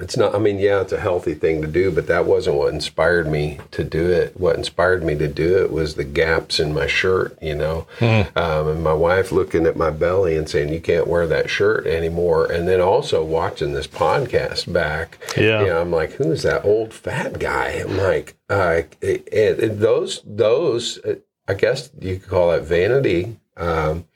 it's 0.00 0.16
not 0.16 0.34
i 0.34 0.38
mean 0.38 0.58
yeah 0.58 0.80
it's 0.80 0.92
a 0.92 1.00
healthy 1.00 1.34
thing 1.34 1.60
to 1.62 1.68
do 1.68 1.90
but 1.90 2.06
that 2.06 2.24
wasn't 2.26 2.54
what 2.56 2.72
inspired 2.72 3.26
me 3.28 3.58
to 3.70 3.84
do 3.84 4.10
it 4.10 4.38
what 4.40 4.56
inspired 4.56 5.02
me 5.02 5.14
to 5.16 5.28
do 5.28 5.58
it 5.62 5.70
was 5.70 5.94
the 5.94 6.04
gaps 6.04 6.58
in 6.60 6.72
my 6.72 6.86
shirt 6.86 7.36
you 7.42 7.54
know 7.54 7.86
Mm-hmm. 7.98 8.36
um, 8.38 8.68
and 8.68 8.82
my 8.82 8.92
wife 8.92 9.30
looking 9.32 9.66
at 9.66 9.76
my 9.76 9.90
belly 9.90 10.36
and 10.36 10.48
saying 10.48 10.72
you 10.72 10.80
can't 10.80 11.06
wear 11.06 11.26
that 11.26 11.50
shirt 11.50 11.86
anymore 11.86 12.50
and 12.50 12.66
then 12.68 12.80
also 12.80 13.24
watching 13.24 13.72
this 13.72 13.86
podcast 13.86 14.72
back 14.72 15.18
Yeah. 15.36 15.60
you 15.60 15.66
know, 15.66 15.80
i'm 15.80 15.90
like 15.90 16.12
who's 16.12 16.42
that 16.42 16.64
old 16.64 16.92
fat 16.94 17.38
guy 17.38 17.82
i'm 17.84 17.96
like 17.96 18.36
uh, 18.48 18.82
and, 19.02 19.22
and 19.60 19.78
those 19.80 20.22
those 20.24 20.98
uh, 21.04 21.16
i 21.48 21.54
guess 21.54 21.90
you 22.00 22.18
could 22.18 22.28
call 22.28 22.50
that 22.50 22.62
vanity 22.64 23.36
um, 23.56 24.06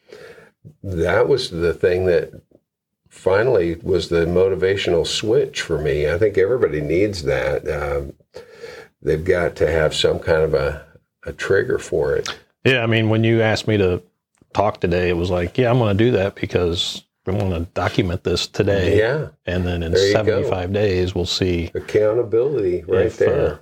that 0.83 1.29
was 1.29 1.51
the 1.51 1.75
thing 1.75 2.07
that 2.07 2.33
finally 3.15 3.77
was 3.83 4.09
the 4.09 4.27
motivational 4.27 5.07
switch 5.07 5.61
for 5.63 5.79
me. 5.79 6.11
I 6.11 6.19
think 6.19 6.37
everybody 6.37 6.81
needs 6.81 7.23
that. 7.23 7.67
Um, 7.69 8.13
they've 9.01 9.25
got 9.25 9.57
to 9.57 9.71
have 9.71 9.95
some 9.95 10.19
kind 10.19 10.43
of 10.43 10.53
a, 10.55 10.85
a 11.25 11.33
trigger 11.33 11.79
for 11.79 12.15
it. 12.17 12.29
Yeah, 12.65 12.83
I 12.83 12.87
mean, 12.87 13.09
when 13.09 13.25
you 13.25 13.41
asked 13.41 13.69
me 13.69 13.77
to 13.79 14.03
talk 14.53 14.81
today, 14.81 15.09
it 15.09 15.17
was 15.17 15.31
like, 15.31 15.57
yeah, 15.59 15.71
I'm 15.71 15.79
going 15.79 15.97
to 15.97 16.05
do 16.05 16.11
that 16.13 16.35
because 16.35 17.05
I 17.27 17.31
want 17.31 17.55
to 17.55 17.61
document 17.73 18.25
this 18.25 18.47
today. 18.47 18.99
Yeah, 18.99 19.29
And 19.47 19.65
then 19.67 19.83
in 19.83 19.93
There 19.93 20.07
you 20.09 20.13
go. 20.13 20.25
75 20.25 20.73
days, 20.73 21.15
we'll 21.15 21.25
see 21.27 21.71
accountability 21.75 22.83
right 22.87 23.07
If, 23.07 23.21
uh, 23.23 23.25
there. 23.25 23.61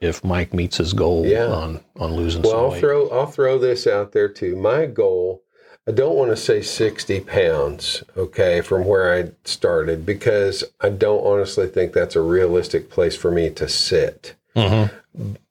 if 0.00 0.22
Mike 0.24 0.52
meets 0.54 0.76
his 0.76 0.92
goal 0.92 1.26
Yeah. 1.26 1.46
on, 1.46 1.80
on 1.98 2.14
losing 2.14 2.42
well, 2.42 2.50
some 2.52 2.60
I'll 2.60 2.70
weight. 2.70 2.80
throw 2.80 3.08
I'll 3.10 3.26
throw 3.26 3.58
this 3.58 3.86
out 3.86 4.12
there 4.12 4.28
too. 4.28 4.56
My 4.56 4.86
goal, 4.86 5.41
I 5.86 5.90
don't 5.90 6.14
want 6.14 6.30
to 6.30 6.36
say 6.36 6.62
60 6.62 7.20
pounds, 7.20 8.04
okay, 8.16 8.60
from 8.60 8.84
where 8.84 9.12
I 9.12 9.32
started 9.44 10.06
because 10.06 10.62
I 10.80 10.90
don't 10.90 11.26
honestly 11.26 11.66
think 11.66 11.92
that's 11.92 12.14
a 12.14 12.20
realistic 12.20 12.88
place 12.88 13.16
for 13.16 13.32
me 13.32 13.50
to 13.50 13.68
sit. 13.68 14.34
Mhm. 14.54 14.90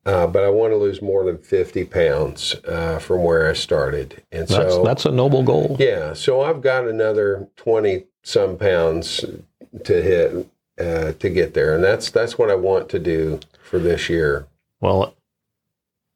Uh, 0.06 0.28
but 0.28 0.44
I 0.44 0.50
want 0.50 0.72
to 0.72 0.78
lose 0.78 1.02
more 1.02 1.24
than 1.26 1.38
50 1.38 1.84
pounds 1.86 2.56
uh, 2.68 2.98
from 3.00 3.24
where 3.24 3.50
I 3.50 3.54
started. 3.54 4.24
And 4.32 4.48
That's, 4.48 4.74
so 4.74 4.84
that's 4.84 5.06
a 5.06 5.12
noble 5.12 5.44
goal. 5.44 5.76
Yeah, 5.80 6.14
so 6.14 6.42
I've 6.42 6.62
got 6.62 6.88
another 6.88 7.48
twenty 7.58 8.06
some 8.24 8.58
pounds 8.58 9.24
to 9.84 10.02
hit 10.02 10.48
uh, 10.80 11.12
to 11.12 11.30
get 11.30 11.54
there, 11.54 11.76
and 11.76 11.84
that's 11.84 12.10
that's 12.10 12.38
what 12.38 12.50
I 12.50 12.56
want 12.56 12.90
to 12.90 13.00
do 13.00 13.40
for 13.64 13.78
this 13.78 14.10
year. 14.10 14.48
Well, 14.80 15.14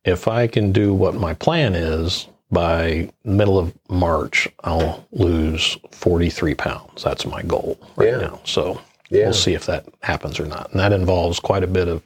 if 0.04 0.28
I 0.28 0.48
can 0.48 0.72
do 0.72 0.94
what 0.94 1.14
my 1.14 1.34
plan 1.36 1.76
is 1.76 2.28
by 2.52 3.10
middle 3.24 3.58
of 3.58 3.74
March, 3.90 4.48
I'll 4.64 5.06
lose 5.12 5.78
43 5.92 6.54
pounds. 6.54 7.04
That's 7.04 7.26
my 7.26 7.42
goal 7.44 7.78
right 7.96 8.10
Yeah. 8.10 8.18
now. 8.18 8.40
So 8.46 8.82
Yeah, 9.10 9.26
we'll 9.26 9.34
see 9.34 9.54
if 9.54 9.66
that 9.68 9.86
happens 10.02 10.40
or 10.40 10.46
not. 10.46 10.72
And 10.72 10.80
that 10.80 10.92
involves 10.94 11.40
quite 11.40 11.64
a 11.64 11.68
bit 11.68 11.88
of, 11.88 12.02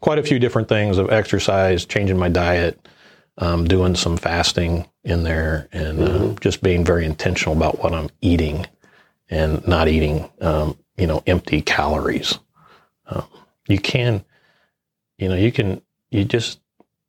quite 0.00 0.18
a 0.18 0.22
few 0.22 0.38
different 0.38 0.68
things 0.68 0.98
of 0.98 1.10
exercise, 1.10 1.84
changing 1.84 2.18
my 2.18 2.28
diet, 2.28 2.78
um, 3.38 3.66
doing 3.66 3.94
some 3.94 4.16
fasting 4.18 4.86
in 5.04 5.22
there, 5.24 5.68
and 5.72 6.02
uh, 6.02 6.34
just 6.40 6.62
being 6.62 6.84
very 6.84 7.06
intentional 7.06 7.56
about 7.56 7.82
what 7.82 7.94
I'm 7.94 8.10
eating 8.20 8.66
and 9.30 9.66
not 9.66 9.88
eating, 9.88 10.28
um, 10.42 10.76
you 10.98 11.06
know, 11.06 11.22
empty 11.26 11.62
calories. 11.62 12.38
Um, 13.06 13.24
you 13.66 13.78
can, 13.78 14.22
you 15.18 15.28
know, 15.30 15.34
you 15.36 15.50
can, 15.50 15.80
you 16.10 16.24
just, 16.24 16.60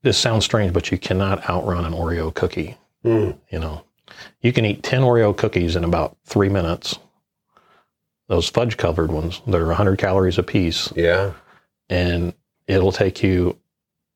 this 0.04 0.18
sounds 0.18 0.46
strange, 0.46 0.74
but 0.74 0.92
you 0.92 0.98
cannot 0.98 1.50
outrun 1.50 1.86
an 1.86 1.94
Oreo 1.94 2.34
cookie. 2.34 2.78
Mm, 3.04 3.38
You 3.52 3.60
know, 3.60 3.84
you 4.42 4.54
can 4.54 4.66
eat 4.66 4.84
10 4.84 5.02
Oreo 5.02 5.36
cookies 5.36 5.76
in 5.76 5.84
about 5.84 6.16
three 6.26 6.50
minutes. 6.50 7.00
Those 8.28 8.48
fudge 8.50 8.78
covered 8.78 9.12
ones, 9.12 9.42
they're 9.48 9.66
100 9.66 9.98
calories 9.98 10.38
a 10.38 10.44
piece, 10.44 10.92
yeah, 10.96 11.34
and 11.90 12.34
it'll 12.68 12.92
take 12.94 13.22
you 13.22 13.58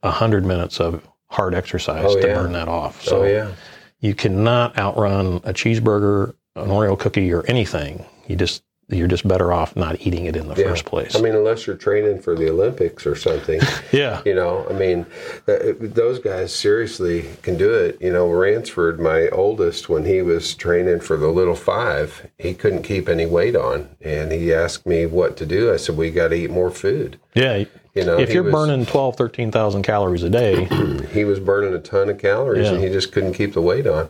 100 0.02 0.46
minutes 0.46 0.80
of 0.80 1.06
hard 1.30 1.54
exercise 1.54 2.06
Oh, 2.08 2.22
to 2.22 2.28
yeah. 2.28 2.34
burn 2.34 2.54
that 2.54 2.70
off. 2.70 3.02
So 3.04 3.24
oh 3.24 3.26
yeah, 3.26 3.52
you 4.00 4.16
cannot 4.16 4.78
outrun 4.78 5.38
a 5.44 5.54
cheeseburger, 5.54 6.34
an 6.56 6.70
Oreo 6.70 6.98
cookie, 6.98 7.32
or 7.34 7.46
anything. 7.48 8.06
You 8.28 8.38
just, 8.38 8.64
you're 8.90 9.08
just 9.08 9.28
better 9.28 9.52
off 9.52 9.76
not 9.76 10.00
eating 10.00 10.26
it 10.26 10.36
in 10.38 10.48
the 10.48 10.56
Yeah. 10.56 10.70
first 10.70 10.86
place. 10.86 11.14
I 11.16 11.20
mean, 11.22 11.36
unless 11.36 11.68
you're 11.68 11.76
training 11.76 12.20
for 12.22 12.36
the 12.36 12.50
Olympics 12.50 13.06
or 13.06 13.16
something, 13.16 13.60
yeah. 13.92 14.22
you 14.26 14.34
know. 14.34 14.66
I 14.70 14.74
mean, 14.74 15.06
uh, 15.48 15.74
those 15.80 16.20
guys 16.20 16.56
seriously 16.56 17.26
can 17.42 17.58
do 17.58 17.74
it. 17.74 17.98
You 18.00 18.14
know, 18.14 18.30
Ransford, 18.30 19.00
my 19.00 19.28
oldest, 19.30 19.90
when 19.90 20.06
he 20.06 20.22
was 20.22 20.56
training 20.56 21.02
for 21.02 21.18
the 21.18 21.28
little 21.28 21.56
five, 21.56 22.28
he 22.38 22.54
couldn't 22.54 22.84
keep 22.84 23.10
any 23.10 23.26
weight 23.26 23.58
on, 23.58 23.90
and 24.02 24.32
he 24.32 24.54
asked 24.54 24.86
me 24.86 25.06
what 25.06 25.36
to 25.38 25.46
do. 25.46 25.74
I 25.74 25.76
said, 25.78 25.98
"We 25.98 26.10
got 26.10 26.30
to 26.30 26.36
eat 26.36 26.50
more 26.50 26.72
food." 26.72 27.20
Yeah. 27.34 27.66
You 27.94 28.06
know, 28.06 28.18
if 28.20 28.32
you're 28.32 28.44
was- 28.44 28.54
burning 28.54 28.86
12, 28.86 29.18
13,000 29.18 29.82
calories 29.84 30.24
a 30.24 30.30
day, 30.30 30.66
he 31.14 31.26
was 31.26 31.40
burning 31.42 31.74
a 31.74 31.80
ton 31.80 32.08
of 32.10 32.20
calories 32.20 32.68
Yeah. 32.68 32.74
and 32.76 32.84
he 32.84 32.90
just 32.90 33.12
couldn't 33.12 33.34
keep 33.34 33.54
the 33.54 33.62
weight 33.62 33.88
on. 33.88 34.08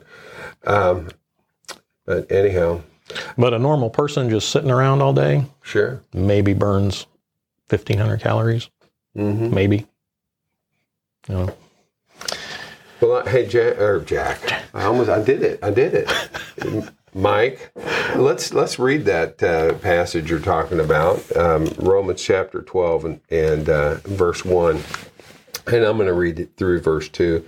Um, 0.65 1.07
but 2.05 2.29
anyhow, 2.31 2.81
but 3.37 3.53
a 3.53 3.59
normal 3.59 3.89
person 3.89 4.29
just 4.29 4.49
sitting 4.49 4.71
around 4.71 5.01
all 5.01 5.13
day 5.13 5.45
sure. 5.61 6.01
maybe 6.13 6.53
burns 6.53 7.07
1,500 7.69 8.21
calories. 8.21 8.69
hmm 9.15 9.53
maybe. 9.53 9.85
You 11.27 11.35
know, 11.35 11.53
Well, 13.01 13.25
hey, 13.25 13.45
Jack, 13.47 13.79
or 13.79 13.99
Jack, 13.99 14.63
I 14.73 14.85
almost, 14.85 15.09
I 15.09 15.21
did 15.21 15.43
it. 15.43 15.59
I 15.61 15.71
did 15.71 15.93
it. 15.93 16.89
Mike, 17.13 17.71
let's 18.15 18.53
let's 18.53 18.77
read 18.77 19.05
that 19.05 19.41
uh, 19.41 19.73
passage 19.75 20.29
you're 20.29 20.39
talking 20.39 20.79
about, 20.79 21.35
um, 21.35 21.65
Romans 21.79 22.21
chapter 22.21 22.61
12 22.61 23.05
and, 23.05 23.21
and 23.29 23.69
uh, 23.69 23.95
verse 24.05 24.45
one, 24.45 24.81
and 25.65 25.83
I'm 25.83 25.97
going 25.97 26.07
to 26.07 26.13
read 26.13 26.39
it 26.39 26.51
through 26.57 26.81
verse 26.81 27.09
two. 27.09 27.43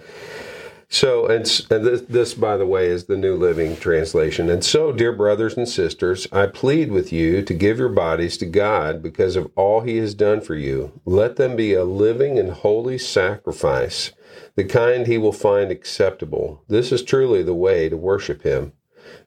So, 0.91 1.27
and, 1.27 1.41
and 1.69 1.85
this, 1.85 2.01
this, 2.01 2.33
by 2.33 2.57
the 2.57 2.65
way, 2.65 2.87
is 2.87 3.05
the 3.05 3.15
New 3.15 3.35
Living 3.35 3.77
Translation. 3.77 4.49
And 4.49 4.63
so, 4.63 4.91
dear 4.91 5.13
brothers 5.13 5.55
and 5.55 5.69
sisters, 5.69 6.27
I 6.31 6.47
plead 6.47 6.91
with 6.91 7.13
you 7.13 7.43
to 7.43 7.53
give 7.53 7.77
your 7.77 7.89
bodies 7.89 8.37
to 8.37 8.47
God 8.47 9.03
because 9.03 9.35
of 9.35 9.51
all 9.55 9.81
He 9.81 9.97
has 9.97 10.15
done 10.15 10.41
for 10.41 10.55
you. 10.55 10.99
Let 11.05 11.35
them 11.35 11.55
be 11.55 11.75
a 11.75 11.83
living 11.83 12.39
and 12.39 12.49
holy 12.49 12.97
sacrifice, 12.97 14.13
the 14.55 14.63
kind 14.63 15.05
He 15.05 15.19
will 15.19 15.31
find 15.31 15.69
acceptable. 15.69 16.63
This 16.67 16.91
is 16.91 17.03
truly 17.03 17.43
the 17.43 17.53
way 17.53 17.87
to 17.87 17.95
worship 17.95 18.41
Him. 18.41 18.73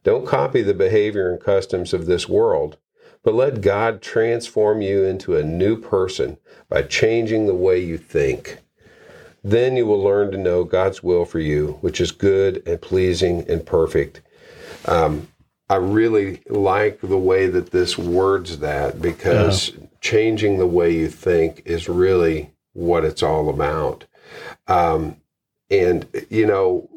Don't 0.03 0.27
copy 0.27 0.63
the 0.63 0.75
behavior 0.75 1.31
and 1.31 1.41
customs 1.41 1.95
of 1.95 2.07
this 2.07 2.29
world, 2.29 2.77
but 3.23 3.35
let 3.35 3.61
God 3.61 4.03
transform 4.03 4.83
you 4.83 5.05
into 5.05 5.37
a 5.37 5.45
new 5.45 5.81
person 5.81 6.39
by 6.69 6.83
changing 6.83 7.47
the 7.47 7.55
way 7.55 7.79
you 7.79 7.99
think. 7.99 8.59
Then 9.45 9.77
you 9.77 9.87
will 9.87 10.03
learn 10.03 10.31
to 10.33 10.39
know 10.39 10.65
God's 10.65 11.03
will 11.03 11.25
for 11.25 11.41
you, 11.41 11.79
which 11.81 12.01
is 12.01 12.13
good 12.13 12.63
and 12.67 12.81
pleasing 12.81 13.49
and 13.49 13.65
perfect. 13.67 14.21
Um, 14.87 15.29
I 15.69 15.77
really 15.77 16.43
like 16.49 17.01
the 17.01 17.19
way 17.19 17.47
that 17.47 17.71
this 17.71 17.97
words 17.97 18.59
that 18.59 19.01
because 19.01 19.73
changing 20.01 20.59
the 20.59 20.67
way 20.67 20.91
you 20.91 21.09
think 21.09 21.63
is 21.65 21.89
really 21.89 22.53
what 22.75 23.05
it's 23.05 23.23
all 23.23 23.49
about. 23.49 24.05
Um, 24.69 25.17
and, 25.71 26.07
you 26.29 26.47
know, 26.47 26.89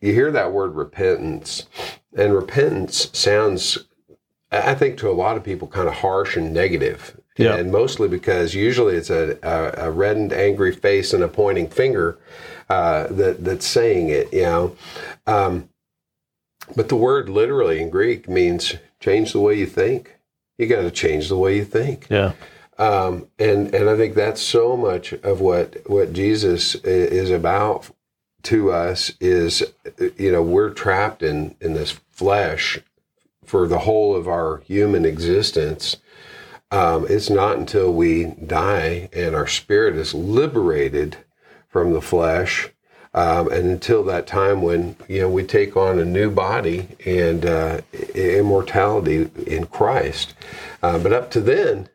you 0.00 0.12
hear 0.12 0.32
that 0.32 0.52
word 0.52 0.74
repentance, 0.74 1.66
and 2.16 2.32
repentance 2.34 3.10
sounds, 3.12 3.78
I 4.50 4.70
I 4.70 4.74
think, 4.74 4.96
to 4.98 5.10
a 5.10 5.12
lot 5.12 5.36
of 5.36 5.44
people 5.44 5.68
kind 5.68 5.88
of 5.88 5.94
harsh 5.94 6.36
and 6.36 6.52
negative. 6.54 7.17
Yeah. 7.38 7.56
And 7.56 7.70
mostly 7.70 8.08
because 8.08 8.54
usually 8.54 8.96
it's 8.96 9.10
a, 9.10 9.38
a, 9.42 9.86
a 9.86 9.90
reddened, 9.90 10.32
angry 10.32 10.74
face 10.74 11.12
and 11.12 11.22
a 11.22 11.28
pointing 11.28 11.68
finger 11.68 12.18
uh, 12.68 13.06
that 13.08 13.44
that's 13.44 13.66
saying 13.66 14.08
it. 14.08 14.32
You 14.32 14.42
know, 14.42 14.76
um, 15.26 15.68
but 16.76 16.88
the 16.88 16.96
word 16.96 17.28
literally 17.28 17.80
in 17.80 17.90
Greek 17.90 18.28
means 18.28 18.74
change 19.00 19.32
the 19.32 19.40
way 19.40 19.54
you 19.54 19.66
think. 19.66 20.16
You 20.58 20.66
got 20.66 20.82
to 20.82 20.90
change 20.90 21.28
the 21.28 21.38
way 21.38 21.56
you 21.56 21.64
think. 21.64 22.08
yeah, 22.10 22.32
Um, 22.78 23.28
and 23.38 23.72
and 23.74 23.88
I 23.88 23.96
think 23.96 24.14
that's 24.14 24.42
so 24.42 24.76
much 24.76 25.12
of 25.12 25.40
what 25.40 25.88
what 25.88 26.12
Jesus 26.12 26.74
is 26.74 27.30
about 27.30 27.90
to 28.42 28.70
us 28.72 29.12
is 29.20 29.64
you 30.16 30.32
know 30.32 30.42
we're 30.42 30.70
trapped 30.70 31.22
in 31.22 31.54
in 31.60 31.74
this 31.74 31.92
flesh 32.10 32.80
for 33.44 33.66
the 33.66 33.80
whole 33.80 34.14
of 34.14 34.28
our 34.28 34.58
human 34.58 35.04
existence. 35.04 35.96
Um, 36.70 37.06
it's 37.08 37.30
not 37.30 37.56
until 37.56 37.92
we 37.92 38.26
die 38.46 39.08
and 39.12 39.34
our 39.34 39.46
spirit 39.46 39.96
is 39.96 40.14
liberated 40.14 41.16
from 41.68 41.92
the 41.92 42.02
flesh, 42.02 42.68
um, 43.14 43.50
and 43.50 43.70
until 43.70 44.04
that 44.04 44.26
time 44.26 44.60
when 44.62 44.96
you 45.08 45.20
know 45.22 45.30
we 45.30 45.44
take 45.44 45.76
on 45.76 45.98
a 45.98 46.04
new 46.04 46.30
body 46.30 46.88
and 47.06 47.46
uh, 47.46 47.80
immortality 48.14 49.30
in 49.46 49.66
Christ. 49.66 50.34
Uh, 50.82 50.98
but 50.98 51.12
up 51.12 51.30
to 51.32 51.40
then, 51.40 51.88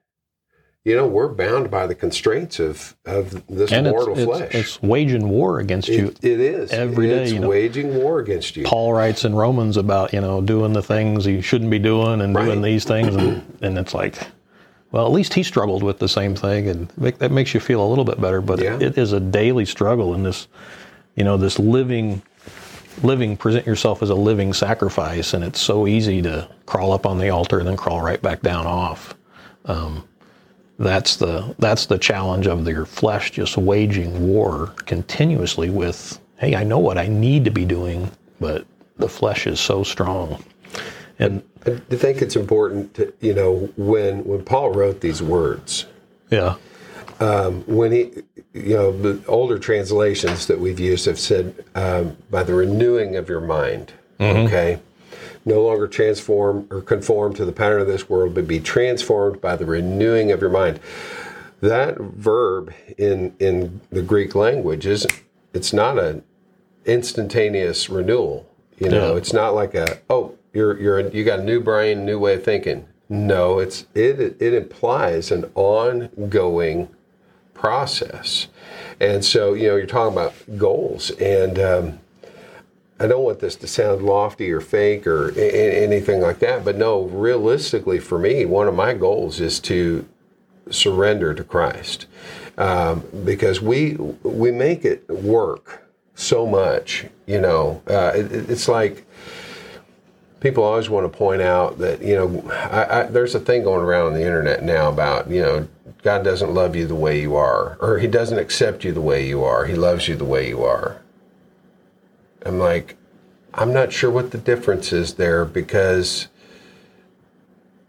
you 0.84 0.96
know, 0.96 1.08
we're 1.08 1.27
bound 1.30 1.70
by 1.70 1.86
the 1.88 1.96
constraints 1.96 2.60
of 2.60 2.96
of 3.06 3.46
this 3.48 3.72
and 3.72 3.88
mortal 3.88 4.18
it's, 4.18 4.25
flesh. 4.25 4.56
it's 4.56 4.82
waging 4.82 5.30
war 5.30 5.60
against 5.60 5.88
you. 5.88 6.08
It- 6.08 6.24
it 6.24 6.39
is 6.39 6.72
every 6.72 7.08
day, 7.10 7.24
It's 7.24 7.32
you 7.32 7.39
know. 7.39 7.50
waging 7.50 7.96
war 7.96 8.20
against 8.20 8.58
you. 8.58 8.63
Paul 8.63 8.94
writes 8.94 9.24
in 9.24 9.36
Romans 9.36 9.77
about 9.77 10.13
you 10.13 10.22
know 10.22 10.42
doing 10.42 10.74
the 10.74 10.84
things 10.84 11.27
you 11.27 11.42
shouldn't 11.42 11.70
be 11.72 11.80
doing 11.80 12.22
and 12.22 12.36
doing 12.36 12.62
these 12.63 12.86
things, 12.86 13.15
and, 13.15 13.44
and 13.62 13.77
it's 13.77 13.94
like, 13.94 14.15
Well, 14.93 15.07
at 15.07 15.12
least 15.12 15.33
he 15.33 15.41
struggled 15.41 15.81
with 15.81 15.97
the 15.97 16.07
same 16.07 16.35
thing, 16.35 16.69
and 16.69 16.88
make, 16.97 17.17
that 17.17 17.31
makes 17.31 17.55
you 17.55 17.59
feel 17.59 17.83
a 17.83 17.89
little 17.89 18.05
bit 18.05 18.21
better. 18.21 18.41
But 18.41 18.62
Yeah. 18.62 18.75
it, 18.75 18.81
it 18.83 18.97
is 18.97 19.12
a 19.12 19.19
daily 19.19 19.65
struggle 19.65 20.13
in 20.13 20.21
this, 20.21 20.47
you 21.15 21.23
know, 21.23 21.35
this 21.35 21.57
living, 21.57 22.21
living. 23.01 23.35
Present 23.35 23.65
yourself 23.65 24.03
as 24.03 24.12
a 24.12 24.15
living 24.15 24.53
sacrifice, 24.53 25.33
and 25.33 25.43
it's 25.43 25.59
so 25.59 25.88
easy 25.88 26.21
to 26.21 26.47
crawl 26.67 26.93
up 26.93 27.07
on 27.07 27.17
the 27.17 27.29
altar 27.31 27.57
and 27.57 27.67
then 27.67 27.75
crawl 27.75 28.01
right 28.01 28.21
back 28.21 28.43
down 28.43 28.67
off. 28.67 29.15
Um, 29.65 30.07
that's 30.77 31.15
the 31.15 31.55
that's 31.57 31.88
the 31.88 31.97
challenge 31.97 32.45
of 32.45 32.67
your 32.67 32.85
flesh 32.85 33.31
just 33.31 33.57
waging 33.57 34.27
war 34.27 34.73
continuously 34.85 35.71
with, 35.71 36.19
hey, 36.38 36.55
I 36.55 36.63
know 36.63 36.77
what 36.77 37.00
I 37.00 37.07
need 37.07 37.45
to 37.45 37.51
be 37.51 37.65
doing, 37.65 38.12
but 38.39 38.65
the 38.97 39.09
flesh 39.09 39.47
is 39.47 39.59
so 39.59 39.83
strong, 39.83 40.43
and 41.17 41.41
I 41.65 41.96
think 41.96 42.22
it's 42.22 42.36
important 42.36 42.93
to, 42.96 43.13
you 43.22 43.34
know, 43.34 43.70
when 43.77 44.24
when 44.25 44.43
Paul 44.43 44.72
wrote 44.72 45.01
these 45.01 45.22
words, 45.24 45.86
yeah, 46.29 46.55
when 47.65 47.91
he, 47.91 48.12
you 48.53 48.75
know, 48.75 48.91
the 48.91 49.25
older 49.27 49.58
translations 49.58 50.48
that 50.48 50.60
we've 50.60 50.79
used 50.79 51.05
have 51.05 51.20
said, 51.20 51.63
um, 51.75 52.17
by 52.29 52.43
the 52.43 52.53
renewing 52.53 53.15
of 53.15 53.29
your 53.29 53.39
mind, 53.41 53.93
okay? 54.20 54.79
No 55.46 55.62
longer 55.63 55.88
transform 55.88 56.67
or 56.70 56.82
conform 56.82 57.34
to 57.36 57.46
the 57.46 57.51
pattern 57.51 57.82
of 57.82 57.88
this 57.88 58.10
world, 58.10 58.34
but 58.34 58.48
be 58.48 58.60
transformed 58.60 59.39
by 59.41 59.55
the 59.55 59.65
renewing 59.65 60.32
of 60.32 60.41
your 60.41 60.50
mind. 60.50 60.79
That 61.62 61.98
verb 61.98 62.74
in 62.98 63.34
in 63.39 63.79
the 63.89 64.01
Greek 64.01 64.36
language 64.36 64.86
is 64.86 65.08
it's 65.53 65.72
not 65.72 65.98
an 65.98 66.24
instantaneous 66.86 67.89
renewal. 67.89 68.50
You 68.79 68.89
know, 68.89 69.12
Yeah. 69.12 69.17
it's 69.17 69.32
not 69.34 69.53
like 69.53 69.74
a 69.75 70.00
oh 70.10 70.34
you're 70.53 70.79
you're 70.79 71.00
you 71.10 71.24
got 71.24 71.39
a 71.39 71.43
new 71.43 71.60
brain, 71.60 72.05
new 72.05 72.19
way 72.19 72.36
of 72.36 72.43
thinking. 72.43 72.88
No, 73.10 73.60
it's 73.60 73.86
it 73.93 74.19
it 74.39 74.53
implies 74.53 75.31
an 75.31 75.51
ongoing 75.55 76.89
process. 77.53 78.48
And 79.00 79.24
so, 79.24 79.53
you 79.53 79.67
know, 79.67 79.75
you're 79.75 79.86
talking 79.86 80.13
about 80.13 80.33
goals, 80.57 81.12
and 81.12 81.60
um, 81.60 82.00
I 83.00 83.07
don't 83.07 83.24
want 83.24 83.39
this 83.39 83.55
to 83.57 83.67
sound 83.67 84.03
lofty 84.03 84.51
or 84.51 84.62
fake 84.62 85.07
or 85.07 85.29
a- 85.38 85.83
anything 85.83 86.22
like 86.22 86.39
that, 86.39 86.63
but 86.63 86.77
no, 86.77 87.03
realistically, 87.03 88.00
for 88.00 88.17
me, 88.17 88.45
one 88.45 88.67
of 88.67 88.75
my 88.75 88.93
goals 88.93 89.39
is 89.39 89.60
to 89.62 90.05
surrender 90.69 91.33
to 91.33 91.43
Christ, 91.43 92.05
um, 92.57 93.03
because 93.25 93.62
we 93.62 93.95
we 94.24 94.51
make 94.51 94.86
it 94.86 95.07
work 95.10 95.83
so 96.15 96.45
much. 96.45 97.05
You 97.25 97.41
know, 97.41 97.81
uh, 97.88 98.13
it, 98.15 98.50
it's 98.50 98.67
like 98.67 99.05
people 100.43 100.63
always 100.63 100.89
want 100.89 101.12
to 101.12 101.17
point 101.17 101.41
out 101.41 101.79
that 101.79 102.03
you 102.03 102.15
know 102.15 102.51
I, 102.51 103.00
I, 103.00 103.03
there's 103.03 103.33
a 103.33 103.39
thing 103.39 103.63
going 103.63 103.83
around 103.83 104.07
on 104.07 104.13
the 104.13 104.25
internet 104.25 104.62
now 104.62 104.89
about 104.89 105.29
you 105.29 105.41
know 105.41 105.67
God 106.03 106.23
doesn't 106.23 106.53
love 106.53 106.75
you 106.75 106.85
the 106.85 106.93
way 106.93 107.21
you 107.21 107.35
are, 107.38 107.77
or 107.79 107.97
He 107.97 108.07
doesn't 108.07 108.38
accept 108.38 108.83
you 108.83 108.91
the 108.91 109.01
way 109.01 109.25
you 109.25 109.41
are. 109.43 109.65
He 109.65 109.73
loves 109.73 110.07
you 110.09 110.15
the 110.15 110.25
way 110.25 110.50
you 110.50 110.62
are. 110.63 111.01
I'm 112.45 112.59
like, 112.59 112.97
I'm 113.53 113.71
not 113.71 113.93
sure 113.93 114.12
what 114.12 114.31
the 114.31 114.38
difference 114.38 114.91
is 114.91 115.13
there 115.13 115.45
because 115.45 116.27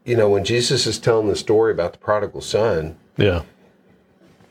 you 0.05 0.17
know 0.17 0.31
when 0.31 0.45
Jesus 0.45 0.87
is 0.87 0.99
telling 0.99 1.27
the 1.27 1.37
story 1.37 1.73
about 1.73 1.93
the 1.93 1.99
prodigal 1.99 2.41
son, 2.41 2.97
yeah, 3.17 3.43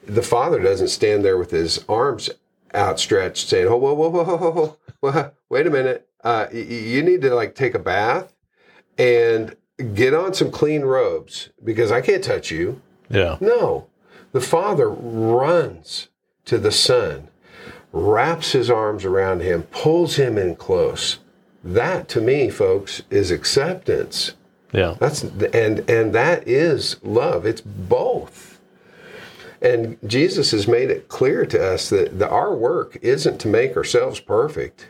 the 0.05 0.23
father 0.23 0.59
doesn't 0.59 0.89
stand 0.89 1.23
there 1.23 1.37
with 1.37 1.51
his 1.51 1.83
arms 1.87 2.29
outstretched 2.75 3.47
saying, 3.47 3.67
"Oh, 3.67 3.77
whoa, 3.77 3.93
whoa, 3.93 4.09
whoa, 4.09 4.25
whoa, 4.25 4.51
whoa, 4.51 4.77
whoa. 4.99 5.31
wait 5.47 5.67
a 5.67 5.69
minute. 5.69 6.09
Uh, 6.23 6.47
you 6.51 7.03
need 7.03 7.21
to 7.21 7.33
like 7.35 7.55
take 7.55 7.75
a 7.75 7.79
bath 7.79 8.33
and 8.97 9.55
get 9.93 10.13
on 10.13 10.33
some 10.33 10.51
clean 10.51 10.81
robes 10.83 11.49
because 11.63 11.91
I 11.91 12.01
can't 12.01 12.23
touch 12.23 12.51
you." 12.51 12.81
yeah, 13.09 13.37
No, 13.41 13.87
the 14.31 14.41
father 14.41 14.89
runs 14.89 16.09
to 16.45 16.57
the 16.57 16.71
son, 16.71 17.27
wraps 17.91 18.51
his 18.53 18.69
arms 18.69 19.05
around 19.05 19.41
him, 19.41 19.63
pulls 19.63 20.15
him 20.15 20.37
in 20.37 20.55
close. 20.55 21.19
That, 21.63 22.07
to 22.09 22.21
me, 22.21 22.49
folks, 22.49 23.03
is 23.09 23.31
acceptance. 23.31 24.33
yeah, 24.73 24.95
That's 24.99 25.23
and 25.23 25.89
and 25.89 26.13
that 26.13 26.47
is 26.47 26.97
love. 27.03 27.45
It's 27.45 27.61
both. 27.61 28.59
And 29.61 29.97
Jesus 30.05 30.51
has 30.51 30.67
made 30.67 30.89
it 30.89 31.07
clear 31.07 31.45
to 31.45 31.73
us 31.73 31.89
that 31.89 32.19
the, 32.19 32.27
our 32.29 32.53
work 32.53 32.97
isn't 33.01 33.39
to 33.39 33.47
make 33.47 33.77
ourselves 33.77 34.19
perfect. 34.19 34.89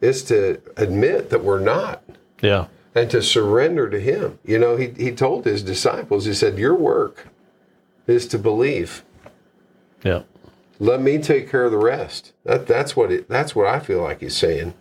It's 0.00 0.22
to 0.22 0.60
admit 0.76 1.30
that 1.30 1.44
we're 1.44 1.60
not 1.60 2.02
yeah, 2.40 2.66
and 2.94 3.10
to 3.10 3.22
surrender 3.22 3.88
to 3.90 4.00
him. 4.00 4.38
You 4.44 4.58
know, 4.58 4.76
he, 4.76 4.88
he 4.88 5.12
told 5.12 5.44
his 5.44 5.62
disciples, 5.62 6.24
he 6.24 6.34
said, 6.34 6.58
Your 6.58 6.74
work 6.74 7.28
is 8.06 8.26
to 8.28 8.38
believe. 8.38 9.04
yeah, 10.02 10.22
Let 10.78 11.00
me 11.02 11.18
take 11.18 11.50
care 11.50 11.64
of 11.64 11.72
the 11.72 11.78
rest. 11.78 12.32
That, 12.44 12.66
that's 12.66 12.96
what 12.96 13.12
it, 13.12 13.28
that's 13.28 13.54
what 13.54 13.66
I 13.66 13.78
feel 13.78 14.02
like 14.02 14.20
he's 14.20 14.36
saying. 14.36 14.74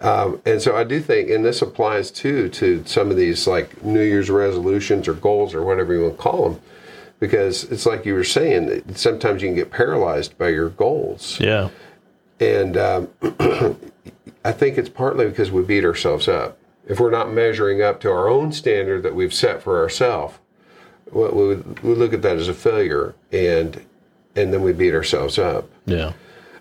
Um, 0.00 0.42
and 0.44 0.60
so 0.60 0.76
I 0.76 0.82
do 0.84 1.00
think, 1.00 1.30
and 1.30 1.44
this 1.44 1.62
applies 1.62 2.10
too 2.10 2.48
to 2.50 2.82
some 2.84 3.10
of 3.10 3.16
these 3.16 3.46
like 3.46 3.82
New 3.84 4.02
Year's 4.02 4.30
resolutions 4.30 5.06
or 5.06 5.14
goals 5.14 5.54
or 5.54 5.62
whatever 5.62 5.94
you 5.94 6.02
want 6.02 6.16
to 6.16 6.22
call 6.22 6.50
them, 6.50 6.60
because 7.20 7.64
it's 7.64 7.86
like 7.86 8.04
you 8.04 8.14
were 8.14 8.24
saying, 8.24 8.66
that 8.66 8.98
sometimes 8.98 9.42
you 9.42 9.48
can 9.48 9.54
get 9.54 9.70
paralyzed 9.70 10.36
by 10.36 10.48
your 10.48 10.70
goals. 10.70 11.38
yeah, 11.40 11.68
And 12.40 12.76
um, 12.76 13.08
I 14.44 14.52
think 14.52 14.76
it's 14.78 14.88
partly 14.88 15.28
because 15.28 15.50
we 15.50 15.62
beat 15.62 15.84
ourselves 15.84 16.28
up. 16.28 16.58
If 16.86 16.98
we're 16.98 17.10
not 17.10 17.32
measuring 17.32 17.80
up 17.80 18.00
to 18.00 18.10
our 18.10 18.28
own 18.28 18.52
standard 18.52 19.02
that 19.04 19.14
we've 19.14 19.32
set 19.32 19.62
for 19.62 19.80
ourselves, 19.80 20.34
we, 21.12 21.28
we, 21.28 21.54
we 21.56 21.94
look 21.94 22.12
at 22.12 22.22
that 22.22 22.36
as 22.36 22.48
a 22.48 22.54
failure, 22.54 23.14
and 23.30 23.84
and 24.34 24.52
then 24.52 24.62
we 24.62 24.72
beat 24.72 24.94
ourselves 24.94 25.38
up. 25.38 25.68
yeah, 25.84 26.12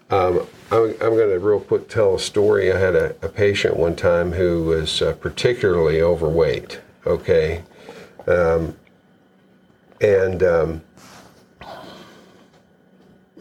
Um, 0.09 0.45
I'm, 0.71 0.89
I'm 1.01 1.15
going 1.15 1.29
to 1.29 1.39
real 1.39 1.61
quick 1.61 1.87
tell 1.87 2.15
a 2.15 2.19
story. 2.19 2.71
I 2.71 2.77
had 2.77 2.95
a, 2.95 3.15
a 3.21 3.29
patient 3.29 3.77
one 3.77 3.95
time 3.95 4.33
who 4.33 4.65
was 4.65 5.01
uh, 5.01 5.13
particularly 5.13 6.01
overweight. 6.01 6.81
Okay, 7.07 7.63
um, 8.27 8.77
and 10.01 10.43
um, 10.43 10.81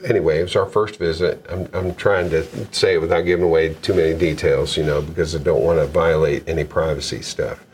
anyway, 0.05 0.41
it 0.41 0.43
was 0.43 0.57
our 0.57 0.67
first 0.67 0.97
visit. 0.99 1.45
I'm, 1.49 1.69
I'm 1.73 1.95
trying 1.95 2.31
to 2.31 2.45
say 2.73 2.95
it 2.95 3.01
without 3.01 3.23
giving 3.23 3.45
away 3.45 3.75
too 3.75 3.95
many 3.95 4.19
details, 4.19 4.77
you 4.77 4.85
know, 4.85 5.03
because 5.03 5.35
I 5.35 5.39
don't 5.39 5.63
want 5.63 5.79
to 5.79 5.87
violate 5.87 6.49
any 6.49 6.65
privacy 6.65 7.23
stuff. 7.23 7.65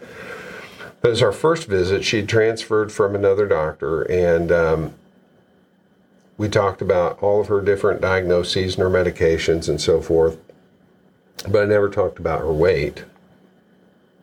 But 1.00 1.12
as 1.12 1.22
our 1.22 1.32
first 1.32 1.68
visit, 1.68 2.04
she'd 2.04 2.28
transferred 2.28 2.90
from 2.90 3.14
another 3.14 3.46
doctor, 3.46 4.02
and 4.02 4.50
um, 4.50 4.94
we 6.38 6.48
talked 6.48 6.82
about 6.82 7.22
all 7.22 7.40
of 7.40 7.48
her 7.48 7.60
different 7.60 8.00
diagnoses 8.00 8.74
and 8.74 8.82
her 8.82 8.90
medications 8.90 9.68
and 9.68 9.80
so 9.80 10.00
forth. 10.00 10.38
But 11.48 11.62
I 11.62 11.66
never 11.66 11.88
talked 11.88 12.18
about 12.18 12.40
her 12.40 12.52
weight. 12.52 13.04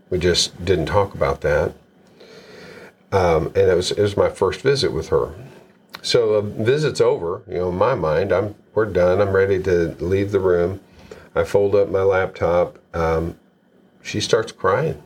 We 0.09 0.19
just 0.19 0.63
didn't 0.65 0.87
talk 0.87 1.13
about 1.13 1.41
that. 1.41 1.73
Um, 3.11 3.47
and 3.47 3.69
it 3.69 3.75
was 3.75 3.91
it 3.91 4.01
was 4.01 4.17
my 4.17 4.29
first 4.29 4.61
visit 4.61 4.91
with 4.91 5.09
her. 5.09 5.33
So 6.03 6.39
the 6.41 6.63
visit's 6.63 7.01
over. 7.01 7.41
You 7.47 7.55
know, 7.55 7.69
in 7.69 7.77
my 7.77 7.95
mind, 7.95 8.31
I'm 8.31 8.53
we're 8.75 8.85
done. 8.85 9.21
I'm 9.21 9.31
ready 9.31 9.61
to 9.63 9.95
leave 9.99 10.31
the 10.31 10.39
room. 10.39 10.81
I 11.33 11.43
fold 11.43 11.73
up 11.75 11.89
my 11.89 12.03
laptop. 12.03 12.77
Um, 12.93 13.39
she 14.03 14.19
starts 14.19 14.51
crying. 14.51 15.01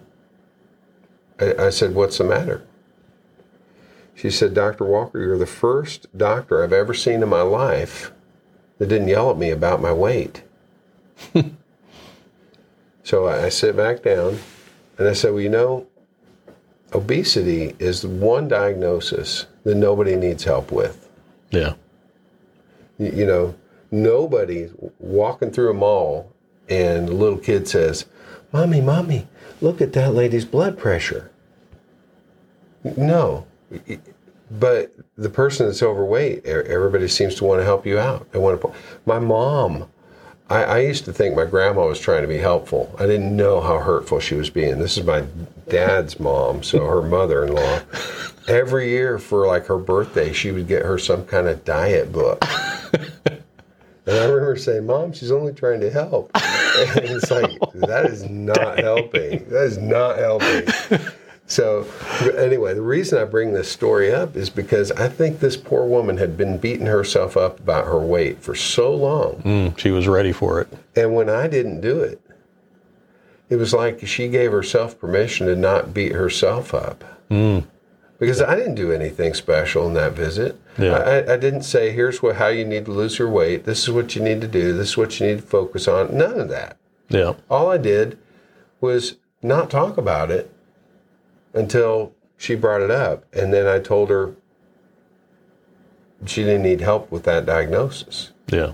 I, 1.40 1.54
I 1.68 1.70
said, 1.70 1.96
"What's 1.96 2.18
the 2.18 2.24
matter?" 2.26 2.68
She 4.18 4.32
said, 4.32 4.56
Dr. 4.56 4.84
Walker, 4.84 5.20
you're 5.20 5.38
the 5.38 5.46
first 5.46 6.08
doctor 6.18 6.64
I've 6.64 6.74
ever 6.74 6.96
seen 6.96 7.22
in 7.22 7.30
my 7.30 7.44
life 7.44 8.12
that 8.80 8.88
didn't 8.90 9.10
yell 9.10 9.30
at 9.30 9.38
me 9.38 9.52
about 9.52 9.80
my 9.80 9.94
weight. 9.94 10.42
so 13.04 13.28
I, 13.28 13.46
I 13.46 13.50
sit 13.50 13.78
back 13.78 14.02
down 14.02 14.40
and 14.98 15.08
I 15.08 15.14
said, 15.14 15.34
Well, 15.34 15.42
you 15.42 15.50
know, 15.50 15.86
obesity 16.94 17.76
is 17.80 18.06
one 18.06 18.48
diagnosis 18.48 19.46
that 19.64 19.76
nobody 19.76 20.16
needs 20.16 20.44
help 20.44 20.72
with. 20.72 21.10
yeah, 21.52 21.74
You, 22.98 23.12
you 23.12 23.26
know, 23.26 23.56
nobody 23.92 24.70
walking 25.00 25.52
through 25.52 25.72
a 25.72 25.74
mall 25.74 26.32
and 26.70 27.10
a 27.10 27.14
little 27.14 27.38
kid 27.38 27.68
says, 27.68 28.06
Mommy, 28.52 28.82
Mommy, 28.82 29.28
look 29.62 29.82
at 29.82 29.94
that 29.94 30.14
lady's 30.14 30.46
blood 30.46 30.78
pressure. 30.78 31.32
No. 32.96 33.46
But 34.50 34.94
the 35.18 35.30
person 35.30 35.66
that's 35.66 35.84
overweight, 35.84 36.46
everybody 36.46 37.08
seems 37.10 37.36
to 37.36 37.44
want 37.44 37.60
to 37.60 37.66
help 37.66 37.86
you 37.86 38.00
out. 38.00 38.32
They 38.32 38.40
want 38.40 38.62
to. 38.62 38.74
My 39.06 39.20
mom, 39.20 39.90
I, 40.50 40.64
I 40.64 40.80
used 40.80 41.04
to 41.06 41.14
think 41.14 41.36
my 41.36 41.44
grandma 41.46 41.86
was 41.86 42.00
trying 42.00 42.22
to 42.22 42.28
be 42.28 42.38
helpful. 42.38 42.96
I 42.98 43.06
didn't 43.08 43.36
know 43.36 43.60
how 43.60 43.80
hurtful 43.80 44.22
she 44.22 44.36
was 44.36 44.50
being. 44.50 44.80
This 44.80 44.98
is 44.98 45.04
my 45.04 45.26
dad's 45.70 46.20
mom, 46.20 46.64
so 46.64 46.86
her 46.86 47.02
mother-in-law. 47.02 47.82
Every 48.48 48.90
year 48.90 49.20
for 49.20 49.46
like 49.46 49.66
her 49.66 49.78
birthday, 49.78 50.32
she 50.34 50.52
would 50.52 50.68
get 50.68 50.86
her 50.86 50.98
some 50.98 51.26
kind 51.26 51.48
of 51.48 51.66
diet 51.66 52.12
book. 52.12 52.44
And 54.08 54.16
I 54.16 54.24
remember 54.24 54.56
saying, 54.56 54.86
Mom, 54.86 55.12
she's 55.12 55.32
only 55.32 55.52
trying 55.52 55.82
to 55.82 55.90
help. 55.90 56.32
And 56.34 57.04
it's 57.04 57.30
like, 57.30 57.52
that 57.74 58.06
is 58.06 58.24
not 58.30 58.80
helping. 58.84 59.50
That 59.50 59.66
is 59.66 59.78
not 59.78 60.18
helping. 60.18 60.66
So, 61.48 61.86
anyway, 62.38 62.74
the 62.74 62.82
reason 62.82 63.20
I 63.20 63.26
bring 63.26 63.54
this 63.54 63.70
story 63.70 64.14
up 64.14 64.36
is 64.36 64.50
because 64.50 64.92
I 64.92 65.10
think 65.10 65.40
this 65.40 65.58
poor 65.58 65.86
woman 65.86 66.18
had 66.18 66.38
been 66.38 66.58
beating 66.58 66.86
herself 66.86 67.36
up 67.38 67.60
about 67.60 67.86
her 67.86 68.00
weight 68.00 68.42
for 68.42 68.54
so 68.54 68.94
long. 68.94 69.42
Mm, 69.44 69.78
she 69.78 69.92
was 69.92 70.08
ready 70.08 70.34
for 70.34 70.62
it. 70.62 70.68
And 70.96 71.16
when 71.16 71.30
I 71.30 71.48
didn't 71.48 71.82
do 71.82 72.02
it, 72.02 72.22
it 73.50 73.56
was 73.56 73.74
like 73.74 74.06
she 74.06 74.28
gave 74.28 74.52
herself 74.52 75.00
permission 75.00 75.48
to 75.48 75.56
not 75.56 75.94
beat 75.94 76.12
herself 76.12 76.74
up. 76.74 77.04
Mm. 77.30 77.66
Because 78.20 78.42
I 78.42 78.56
didn't 78.56 78.76
do 78.76 78.92
anything 78.92 79.34
special 79.34 79.88
in 79.88 79.94
that 79.94 80.14
visit. 80.14 80.60
Yeah. 80.78 80.98
I, 80.98 81.34
I 81.34 81.38
didn't 81.38 81.62
say, 81.62 81.92
here's 81.92 82.22
what, 82.22 82.38
how 82.38 82.48
you 82.48 82.66
need 82.66 82.86
to 82.86 82.92
lose 82.92 83.20
your 83.20 83.30
weight. 83.30 83.66
This 83.66 83.84
is 83.84 83.92
what 83.92 84.16
you 84.16 84.24
need 84.24 84.42
to 84.42 84.48
do. 84.48 84.74
This 84.74 84.90
is 84.90 84.98
what 84.98 85.20
you 85.20 85.28
need 85.28 85.42
to 85.42 85.46
focus 85.46 85.88
on. 85.88 86.18
None 86.18 86.40
of 86.40 86.50
that. 86.50 86.78
Yeah. 87.10 87.34
All 87.50 87.70
I 87.70 87.78
did 87.78 88.18
was 88.82 89.18
not 89.42 89.70
talk 89.70 89.98
about 89.98 90.32
it 90.32 90.52
until 91.54 92.14
she 92.38 92.56
brought 92.56 92.82
it 92.82 92.92
up. 92.92 93.24
And 93.34 93.54
then 93.54 93.68
I 93.68 93.80
told 93.80 94.10
her 94.10 94.36
she 96.26 96.44
didn't 96.44 96.64
need 96.64 96.82
help 96.82 97.12
with 97.12 97.24
that 97.24 97.46
diagnosis. 97.46 98.32
Yeah. 98.48 98.74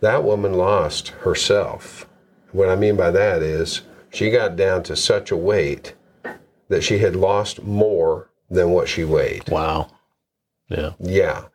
That 0.00 0.24
woman 0.24 0.54
lost 0.54 1.08
herself. 1.08 2.06
What 2.54 2.68
I 2.68 2.76
mean 2.76 2.94
by 2.96 3.10
that 3.10 3.42
is 3.42 3.82
she 4.12 4.30
got 4.30 4.54
down 4.54 4.84
to 4.84 4.94
such 4.94 5.32
a 5.32 5.36
weight 5.36 5.94
that 6.68 6.84
she 6.84 6.98
had 6.98 7.16
lost 7.16 7.64
more 7.64 8.30
than 8.48 8.70
what 8.70 8.88
she 8.88 9.02
weighed. 9.02 9.48
Wow. 9.48 9.88
Yeah. 10.68 10.92
Yeah. 11.00 11.46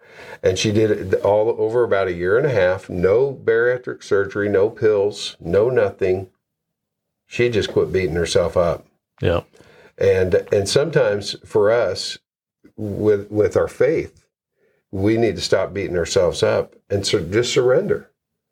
And 0.44 0.60
she 0.60 0.74
did 0.74 0.92
it 0.92 1.22
all 1.22 1.56
over 1.58 1.86
about 1.86 2.10
a 2.10 2.14
year 2.14 2.38
and 2.38 2.46
a 2.46 2.50
half. 2.52 2.90
No 2.90 3.34
bariatric 3.34 4.04
surgery, 4.04 4.50
no 4.50 4.70
pills, 4.70 5.38
no 5.40 5.70
nothing. 5.70 6.28
She 7.28 7.48
just 7.48 7.72
quit 7.72 7.94
beating 7.94 8.16
herself 8.16 8.58
up. 8.58 8.86
Yeah. 9.22 9.44
And 9.98 10.46
and 10.52 10.68
sometimes 10.68 11.38
for 11.46 11.72
us, 11.72 12.18
with 12.76 13.32
with 13.32 13.56
our 13.56 13.70
faith, 13.70 14.26
we 14.92 15.16
need 15.16 15.38
to 15.38 15.42
stop 15.42 15.74
beating 15.74 15.96
ourselves 15.98 16.44
up 16.44 16.76
and 16.90 17.08
so 17.08 17.22
just 17.24 17.54
surrender, 17.54 18.12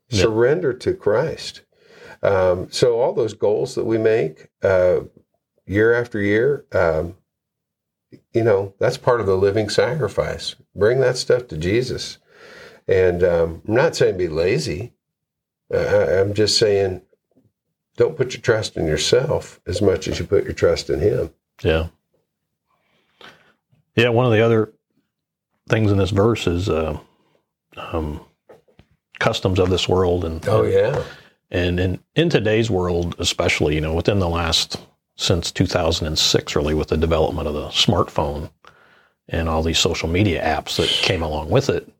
Yeah. 0.10 0.22
surrender 0.22 0.72
to 0.72 0.94
Christ. 0.94 1.64
Um, 2.24 2.72
so 2.72 3.00
all 3.00 3.14
those 3.14 3.34
goals 3.34 3.76
that 3.76 3.86
we 3.86 3.98
make 3.98 4.50
uh, 4.64 5.02
year 5.66 5.94
after 5.94 6.20
year, 6.20 6.66
um, 6.74 7.16
you 8.34 8.44
know, 8.44 8.74
that's 8.80 8.98
part 8.98 9.20
of 9.20 9.28
the 9.28 9.38
living 9.38 9.70
sacrifice. 9.70 10.56
Bring 10.76 11.00
that 11.02 11.18
stuff 11.18 11.48
to 11.50 11.58
Jesus. 11.58 12.18
And 12.88 13.24
um, 13.24 13.62
I'm 13.68 13.74
not 13.74 13.96
saying 13.96 14.18
be 14.18 14.30
lazy. 14.30 14.94
Uh, 15.74 16.22
I'm 16.22 16.34
just 16.34 16.58
saying 16.58 17.02
don't 17.98 18.16
put 18.16 18.34
your 18.34 18.42
trust 18.42 18.78
in 18.78 18.86
yourself 18.86 19.60
as 19.66 19.82
much 19.82 20.08
as 20.08 20.20
you 20.20 20.26
put 20.26 20.46
your 20.46 20.54
trust 20.54 20.90
in 20.90 21.00
Him. 21.00 21.34
Yeah. 21.64 21.88
Yeah. 23.96 24.10
One 24.10 24.26
of 24.26 24.32
the 24.32 24.42
other 24.42 24.72
things 25.68 25.92
in 25.92 25.98
this 25.98 26.12
verse 26.12 26.48
is 26.48 26.70
uh, 26.70 27.00
um, 27.76 28.22
customs 29.20 29.60
of 29.60 29.70
this 29.70 29.90
world, 29.90 30.24
and 30.24 30.48
Oh 30.48 30.64
yeah, 30.64 31.04
and 31.50 31.80
in 31.80 32.00
in 32.16 32.30
today's 32.30 32.70
world, 32.70 33.16
especially, 33.20 33.76
you 33.76 33.82
know, 33.82 33.94
within 33.94 34.20
the 34.20 34.30
last 34.30 34.80
since 35.16 35.52
2006, 35.52 36.56
really, 36.56 36.74
with 36.74 36.90
the 36.90 36.98
development 36.98 37.48
of 37.48 37.54
the 37.54 37.68
smartphone 37.70 38.50
and 39.30 39.50
all 39.50 39.64
these 39.64 39.80
social 39.80 40.08
media 40.08 40.44
apps 40.44 40.78
that 40.78 40.88
came 40.88 41.22
along 41.22 41.50
with 41.50 41.70
it. 41.70 41.92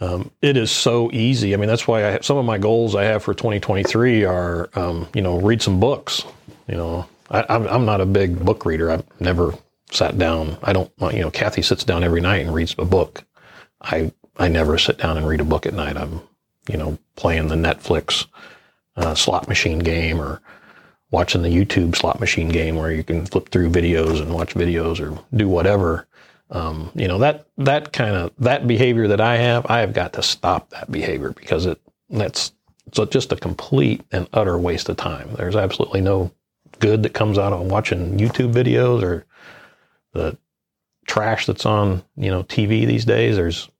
Um, 0.00 0.30
it 0.40 0.56
is 0.56 0.70
so 0.70 1.10
easy. 1.12 1.52
I 1.52 1.58
mean, 1.58 1.68
that's 1.68 1.86
why 1.86 2.00
have, 2.00 2.24
some 2.24 2.38
of 2.38 2.44
my 2.44 2.58
goals 2.58 2.94
I 2.94 3.04
have 3.04 3.22
for 3.22 3.34
2023 3.34 4.24
are, 4.24 4.70
um, 4.74 5.06
you 5.14 5.20
know, 5.20 5.38
read 5.38 5.60
some 5.60 5.78
books. 5.78 6.24
You 6.68 6.76
know, 6.76 7.06
I, 7.30 7.44
I'm, 7.48 7.66
I'm 7.66 7.84
not 7.84 8.00
a 8.00 8.06
big 8.06 8.42
book 8.42 8.64
reader. 8.64 8.90
I've 8.90 9.04
never 9.20 9.54
sat 9.90 10.16
down. 10.16 10.56
I 10.62 10.72
don't, 10.72 10.90
you 11.12 11.20
know, 11.20 11.30
Kathy 11.30 11.62
sits 11.62 11.84
down 11.84 12.02
every 12.02 12.20
night 12.20 12.46
and 12.46 12.54
reads 12.54 12.74
a 12.78 12.84
book. 12.84 13.24
I, 13.82 14.12
I 14.38 14.48
never 14.48 14.78
sit 14.78 14.98
down 14.98 15.18
and 15.18 15.26
read 15.26 15.40
a 15.40 15.44
book 15.44 15.66
at 15.66 15.74
night. 15.74 15.96
I'm, 15.96 16.22
you 16.70 16.76
know, 16.76 16.98
playing 17.16 17.48
the 17.48 17.56
Netflix 17.56 18.26
uh, 18.96 19.14
slot 19.14 19.48
machine 19.48 19.78
game 19.78 20.20
or 20.20 20.40
watching 21.10 21.42
the 21.42 21.48
YouTube 21.48 21.96
slot 21.96 22.20
machine 22.20 22.48
game 22.48 22.76
where 22.76 22.92
you 22.92 23.02
can 23.02 23.26
flip 23.26 23.48
through 23.48 23.70
videos 23.70 24.20
and 24.20 24.32
watch 24.32 24.54
videos 24.54 25.00
or 25.00 25.22
do 25.36 25.48
whatever. 25.48 26.06
Um, 26.50 26.90
you 26.96 27.06
know 27.06 27.18
that 27.18 27.46
that 27.58 27.92
kind 27.92 28.16
of 28.16 28.32
that 28.38 28.66
behavior 28.66 29.06
that 29.08 29.20
I 29.20 29.36
have, 29.36 29.66
I 29.68 29.80
have 29.80 29.92
got 29.92 30.12
to 30.14 30.22
stop 30.22 30.70
that 30.70 30.90
behavior 30.90 31.30
because 31.30 31.66
it 31.66 31.80
that's 32.08 32.52
so 32.92 33.04
just 33.04 33.32
a 33.32 33.36
complete 33.36 34.02
and 34.10 34.28
utter 34.32 34.58
waste 34.58 34.88
of 34.88 34.96
time. 34.96 35.32
There's 35.34 35.54
absolutely 35.54 36.00
no 36.00 36.32
good 36.80 37.02
that 37.04 37.14
comes 37.14 37.38
out 37.38 37.52
of 37.52 37.60
watching 37.66 38.18
YouTube 38.18 38.52
videos 38.52 39.02
or 39.02 39.26
the 40.12 40.36
trash 41.06 41.46
that's 41.46 41.66
on 41.66 42.02
you 42.16 42.30
know 42.30 42.42
TV 42.42 42.86
these 42.86 43.04
days. 43.04 43.36
There's 43.36 43.70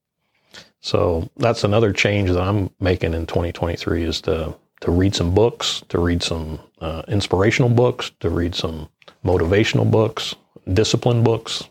so 0.80 1.28
that's 1.36 1.64
another 1.64 1.92
change 1.92 2.30
that 2.30 2.40
I'm 2.40 2.70
making 2.80 3.14
in 3.14 3.26
2023 3.26 4.04
is 4.04 4.20
to 4.22 4.54
to 4.80 4.90
read 4.90 5.14
some 5.14 5.34
books, 5.34 5.82
to 5.90 5.98
read 5.98 6.22
some 6.22 6.58
uh, 6.80 7.02
inspirational 7.06 7.68
books, 7.68 8.12
to 8.20 8.30
read 8.30 8.54
some 8.54 8.88
motivational 9.22 9.90
books, 9.90 10.34
discipline 10.72 11.22
books. 11.22 11.68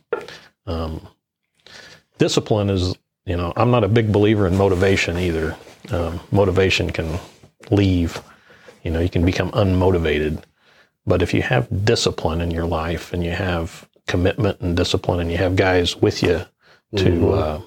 Um, 0.68 1.08
discipline 2.20 2.70
is, 2.70 2.96
you 3.26 3.36
know, 3.36 3.52
I'm 3.56 3.72
not 3.72 3.84
a 3.84 3.88
big 3.88 4.12
believer 4.12 4.46
in 4.46 4.56
motivation 4.56 5.18
either. 5.18 5.58
Um, 5.90 6.20
motivation 6.32 6.92
can 6.92 7.18
leave, 7.72 8.22
you 8.84 8.92
know, 8.92 9.00
you 9.00 9.10
can 9.10 9.26
become 9.26 9.50
unmotivated. 9.52 10.44
But 11.08 11.24
if 11.24 11.34
you 11.34 11.42
have 11.42 11.86
discipline 11.86 12.42
in 12.42 12.52
your 12.52 12.68
life 12.68 13.12
and 13.12 13.24
you 13.24 13.32
have 13.32 13.90
commitment 14.08 14.62
and 14.62 14.78
discipline 14.78 15.20
and 15.20 15.32
you 15.32 15.38
have 15.38 15.56
guys 15.56 15.96
with 15.96 16.22
you 16.22 16.46
to, 16.96 17.06
Mhm. 17.10 17.38
uh, 17.38 17.60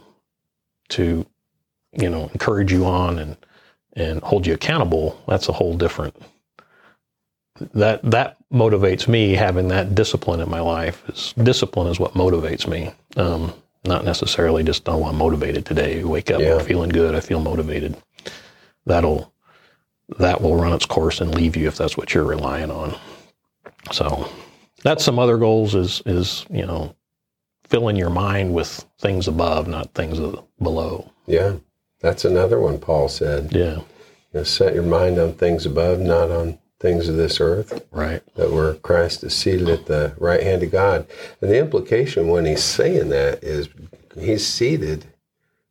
to, 0.91 1.27
you 1.93 2.09
know, 2.11 2.29
encourage 2.33 2.73
you 2.73 2.85
on 2.87 3.19
and, 3.19 3.37
and 3.95 4.21
hold 4.23 4.47
you 4.47 4.55
accountable, 4.55 5.21
that's 5.29 5.49
a 5.49 5.53
whole 5.53 5.77
different. 5.77 6.17
That 7.75 8.01
that 8.11 8.37
motivates 8.53 9.07
me 9.07 9.33
having 9.35 9.69
that 9.69 9.95
discipline 9.95 10.41
in 10.41 10.49
my 10.51 10.61
life. 10.61 11.03
Is 11.09 11.35
discipline 11.43 11.89
is 11.89 12.01
what 12.01 12.15
motivates 12.15 12.67
me. 12.67 12.93
Um, 13.17 13.53
not 13.85 14.05
necessarily 14.05 14.63
just 14.63 14.89
oh 14.89 15.05
I'm 15.05 15.17
motivated 15.17 15.67
today. 15.67 16.03
Wake 16.03 16.31
up, 16.31 16.41
Yeah. 16.41 16.57
I'm 16.57 16.65
feeling 16.65 16.89
good. 16.89 17.15
I 17.15 17.21
feel 17.21 17.41
motivated. 17.41 17.97
That'll 18.87 19.33
that 20.19 20.41
will 20.41 20.57
run 20.57 20.73
its 20.73 20.87
course 20.87 21.21
and 21.21 21.35
leave 21.35 21.57
you 21.57 21.69
if 21.69 21.77
that's 21.77 21.97
what 21.97 22.15
you're 22.15 22.25
relying 22.25 22.71
on. 22.71 22.97
So 23.93 24.29
that's 24.83 25.05
some 25.05 25.19
other 25.19 25.37
goals 25.37 25.75
is 25.75 26.03
is 26.07 26.47
you 26.51 26.65
know 26.67 26.97
filling 27.69 27.97
your 27.97 28.11
mind 28.11 28.55
with 28.55 28.85
things 28.99 29.29
above, 29.29 29.69
not 29.69 29.93
things 29.95 30.19
below. 30.61 31.11
yeah. 31.27 31.55
That's 32.03 32.25
another 32.25 32.61
one 32.61 32.79
Paul 32.79 33.09
said. 33.09 33.53
Yeah, 33.53 33.77
You 33.77 33.85
know, 34.35 34.43
set 34.43 34.75
your 34.75 34.83
mind 34.83 35.19
on 35.19 35.33
things 35.33 35.65
above, 35.65 36.01
not 36.01 36.31
on 36.31 36.59
things 36.81 37.09
of 37.09 37.17
this 37.17 37.41
earth. 37.41 37.87
right. 37.93 38.23
That 38.35 38.51
where 38.53 38.75
Christ 38.75 39.23
is 39.25 39.35
seated 39.35 39.69
at 39.69 39.87
the 39.87 40.15
right 40.19 40.43
hand 40.43 40.63
of 40.65 40.73
God. 40.73 41.07
And 41.41 41.51
the 41.51 41.59
implication 41.59 42.29
when 42.29 42.45
he's 42.45 42.63
saying 42.65 43.09
that 43.11 43.43
is 43.43 43.69
he's 44.19 44.45
seated, 44.47 45.07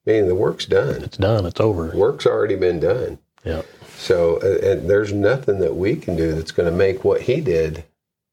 meaning 0.05 0.27
the 0.27 0.35
work's 0.35 0.65
done. 0.65 1.03
It's 1.03 1.17
done. 1.17 1.45
It's 1.45 1.59
over. 1.59 1.91
Work's 1.93 2.25
already 2.25 2.55
been 2.55 2.79
done. 2.79 3.19
Yeah. 3.43 3.63
So, 3.97 4.37
uh, 4.37 4.65
and 4.65 4.89
there's 4.89 5.11
nothing 5.13 5.59
that 5.59 5.75
we 5.75 5.95
can 5.97 6.15
do 6.15 6.33
that's 6.33 6.51
going 6.51 6.71
to 6.71 6.75
make 6.75 7.03
what 7.03 7.21
he 7.23 7.41
did 7.41 7.83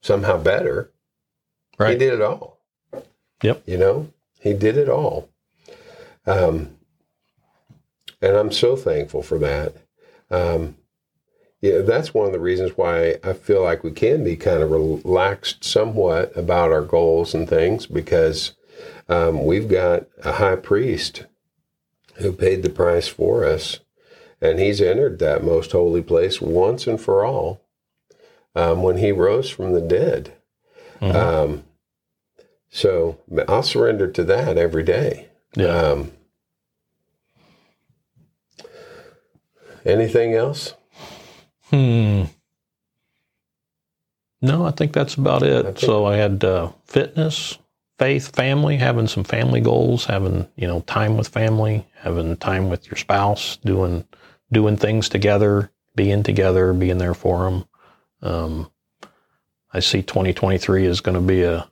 somehow 0.01 0.39
better. 0.41 0.91
Right. 1.79 1.93
He 1.93 1.99
did 1.99 2.15
it 2.15 2.23
all. 2.23 2.59
Yep. 3.43 3.65
You 3.67 3.77
know, 3.77 4.13
he 4.41 4.53
did 4.55 4.77
it 4.79 4.89
all. 4.89 5.29
Um, 6.27 6.77
and 8.21 8.37
I'm 8.37 8.53
so 8.53 8.77
thankful 8.77 9.23
for 9.23 9.39
that. 9.39 9.75
Um, 10.31 10.77
yeah, 11.61 11.79
that's 11.79 12.15
one 12.15 12.27
of 12.27 12.33
the 12.33 12.39
reasons 12.41 12.77
why 12.77 13.17
I 13.25 13.33
feel 13.33 13.63
like 13.63 13.83
we 13.83 13.91
can 13.91 14.23
be 14.23 14.37
kind 14.37 14.63
of 14.63 14.71
relaxed 14.71 15.65
somewhat 15.65 16.37
about 16.37 16.71
our 16.71 16.83
goals 16.83 17.35
and 17.35 17.49
things 17.49 17.87
because 17.87 18.53
um, 19.09 19.45
we've 19.45 19.69
got 19.69 20.07
a 20.23 20.33
high 20.35 20.57
priest 20.57 21.27
who 22.17 22.33
paid 22.33 22.63
the 22.63 22.71
price 22.71 23.09
for 23.09 23.45
us, 23.45 23.81
and 24.41 24.59
he's 24.61 24.81
entered 24.81 25.19
that 25.19 25.43
most 25.45 25.73
holy 25.73 26.03
place 26.03 26.41
once 26.41 26.87
and 26.87 27.01
for 27.01 27.25
all 27.25 27.61
um, 28.55 28.83
when 28.83 28.99
he 28.99 29.11
rose 29.13 29.51
from 29.51 29.73
the 29.73 29.81
dead. 29.81 30.35
Mhm. 31.01 31.15
Um, 31.15 31.65
so 32.71 33.19
I'll 33.49 33.63
surrender 33.63 34.09
to 34.11 34.25
that 34.25 34.59
every 34.59 34.83
day. 34.83 35.29
yeah. 35.55 35.67
Um, 35.69 36.13
anything 39.89 40.35
else? 40.35 40.75
Hmm. 41.71 42.25
No, 44.41 44.65
I 44.65 44.71
think 44.71 44.93
that's 44.93 45.15
about 45.15 45.43
it. 45.43 45.67
I 45.67 45.75
so 45.75 46.07
I 46.07 46.17
had 46.17 46.45
uh, 46.45 46.71
fitness, 46.85 47.59
faith, 47.99 48.35
family, 48.35 48.77
having 48.77 49.09
some 49.09 49.25
family 49.25 49.61
goals, 49.61 50.05
having 50.05 50.47
you 50.57 50.69
know 50.69 50.81
time 50.83 51.17
with 51.17 51.29
family, 51.29 51.87
having 51.97 52.37
time 52.37 52.69
with 52.69 52.87
your 52.87 52.97
spouse, 52.97 53.57
doing 53.57 54.05
doing 54.53 54.77
things 54.77 55.09
together, 55.09 55.71
being 55.97 56.23
together, 56.23 56.73
being 56.73 56.99
there 56.99 57.15
for 57.15 57.45
them. 57.45 57.65
Um, 58.23 58.71
I 59.73 59.81
see 59.81 60.03
2023 60.03 60.87
is 60.87 61.01
going 61.01 61.15
to 61.15 61.21
be 61.21 61.43
a 61.43 61.69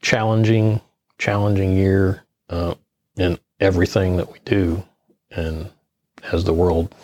challenging, 0.00 0.80
challenging 1.18 1.76
year 1.76 2.24
uh, 2.48 2.74
in 3.16 3.38
everything 3.60 4.16
that 4.16 4.32
we 4.32 4.38
do, 4.44 4.84
and 5.30 5.70
as 6.32 6.44
the 6.44 6.54
world 6.54 6.94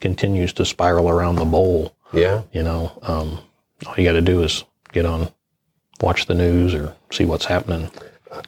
continues 0.00 0.52
to 0.54 0.64
spiral 0.64 1.08
around 1.08 1.36
the 1.36 1.44
bowl, 1.44 1.94
Yeah. 2.12 2.42
you 2.52 2.62
know, 2.62 2.92
um, 3.02 3.40
all 3.86 3.94
you 3.96 4.04
got 4.04 4.12
to 4.12 4.20
do 4.20 4.42
is 4.42 4.64
get 4.92 5.04
on, 5.06 5.28
watch 6.00 6.26
the 6.26 6.34
news 6.34 6.74
or 6.74 6.94
see 7.12 7.24
what's 7.24 7.44
happening. 7.46 7.90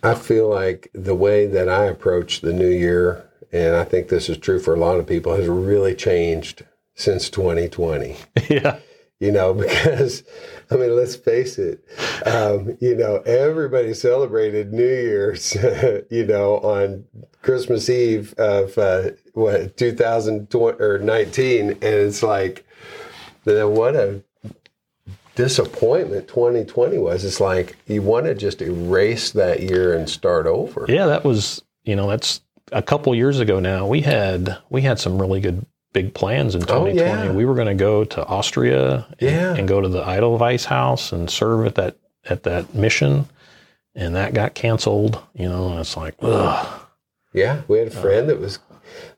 I 0.03 0.15
feel 0.15 0.49
like 0.49 0.91
the 0.95 1.15
way 1.15 1.47
that 1.47 1.69
I 1.69 1.85
approach 1.87 2.41
the 2.41 2.53
new 2.53 2.69
year, 2.69 3.29
and 3.53 3.75
I 3.77 3.85
think 3.85 4.09
this 4.09 4.29
is 4.29 4.39
true 4.39 4.61
for 4.61 4.75
a 4.75 4.79
lot 4.79 4.99
of 4.99 5.07
people, 5.07 5.35
has 5.35 5.49
really 5.49 5.95
changed 5.95 6.65
since 6.95 7.31
2020. 7.31 8.17
yeah, 8.49 8.79
You 9.21 9.31
know, 9.31 9.55
because 9.65 10.25
I 10.71 10.77
mean, 10.77 10.97
let's 10.97 11.17
face 11.17 11.59
it. 11.59 11.85
Um, 12.27 12.77
you 12.81 12.97
know, 12.97 13.17
everybody 13.19 13.95
celebrated 13.95 14.73
New 14.73 14.83
Year's. 14.83 15.55
you 16.11 16.27
know, 16.27 16.57
on 16.59 17.05
Christmas 17.43 17.89
Eve 17.89 18.35
of 18.39 18.77
uh, 18.79 19.11
what 19.35 19.77
2020 19.77 20.79
or 20.81 20.99
19, 20.99 21.71
and 21.71 21.83
it's 21.83 22.23
like, 22.23 22.65
what 23.45 23.97
a 23.97 24.23
disappointment 25.35 26.29
2020 26.29 26.99
was. 26.99 27.25
It's 27.25 27.41
like 27.41 27.77
you 27.87 28.03
want 28.03 28.27
to 28.27 28.35
just 28.35 28.61
erase 28.61 29.31
that 29.33 29.61
year 29.61 29.95
and 29.97 30.09
start 30.09 30.47
over. 30.47 30.87
yeah, 30.89 31.07
that 31.07 31.25
was 31.25 31.63
you 31.85 31.97
know 31.97 32.09
that's 32.09 32.41
a 32.73 32.83
couple 32.83 33.15
years 33.15 33.41
ago 33.41 33.61
now. 33.61 33.87
We 33.87 34.01
had 34.03 34.59
we 34.69 34.83
had 34.83 34.99
some 34.99 35.21
really 35.21 35.41
good 35.41 35.65
big 35.93 36.15
plans 36.15 36.55
in 36.55 36.63
2020. 36.63 37.01
Oh, 37.01 37.25
yeah. 37.25 37.33
We 37.33 37.45
were 37.45 37.55
going 37.55 37.67
to 37.69 37.75
go 37.75 38.05
to 38.05 38.27
Austria 38.27 39.07
and, 39.21 39.31
Yeah. 39.31 39.55
and 39.55 39.67
go 39.69 39.81
to 39.81 39.89
the 39.89 40.03
Edelweiss 40.07 40.65
house 40.67 41.13
and 41.13 41.31
serve 41.31 41.67
at 41.67 41.75
that 41.77 41.97
at 42.29 42.43
that 42.45 42.75
mission, 42.75 43.27
and 43.95 44.15
that 44.15 44.35
got 44.35 44.55
canceled. 44.55 45.21
You 45.35 45.49
know, 45.49 45.71
and 45.71 45.81
it's 45.81 45.97
like, 45.97 46.15
ugh. 46.21 46.81
Yeah, 47.33 47.63
we 47.69 47.79
had 47.79 47.89
a 47.89 47.97
uh, 47.97 48.01
friend 48.01 48.29
that 48.29 48.41
was 48.41 48.59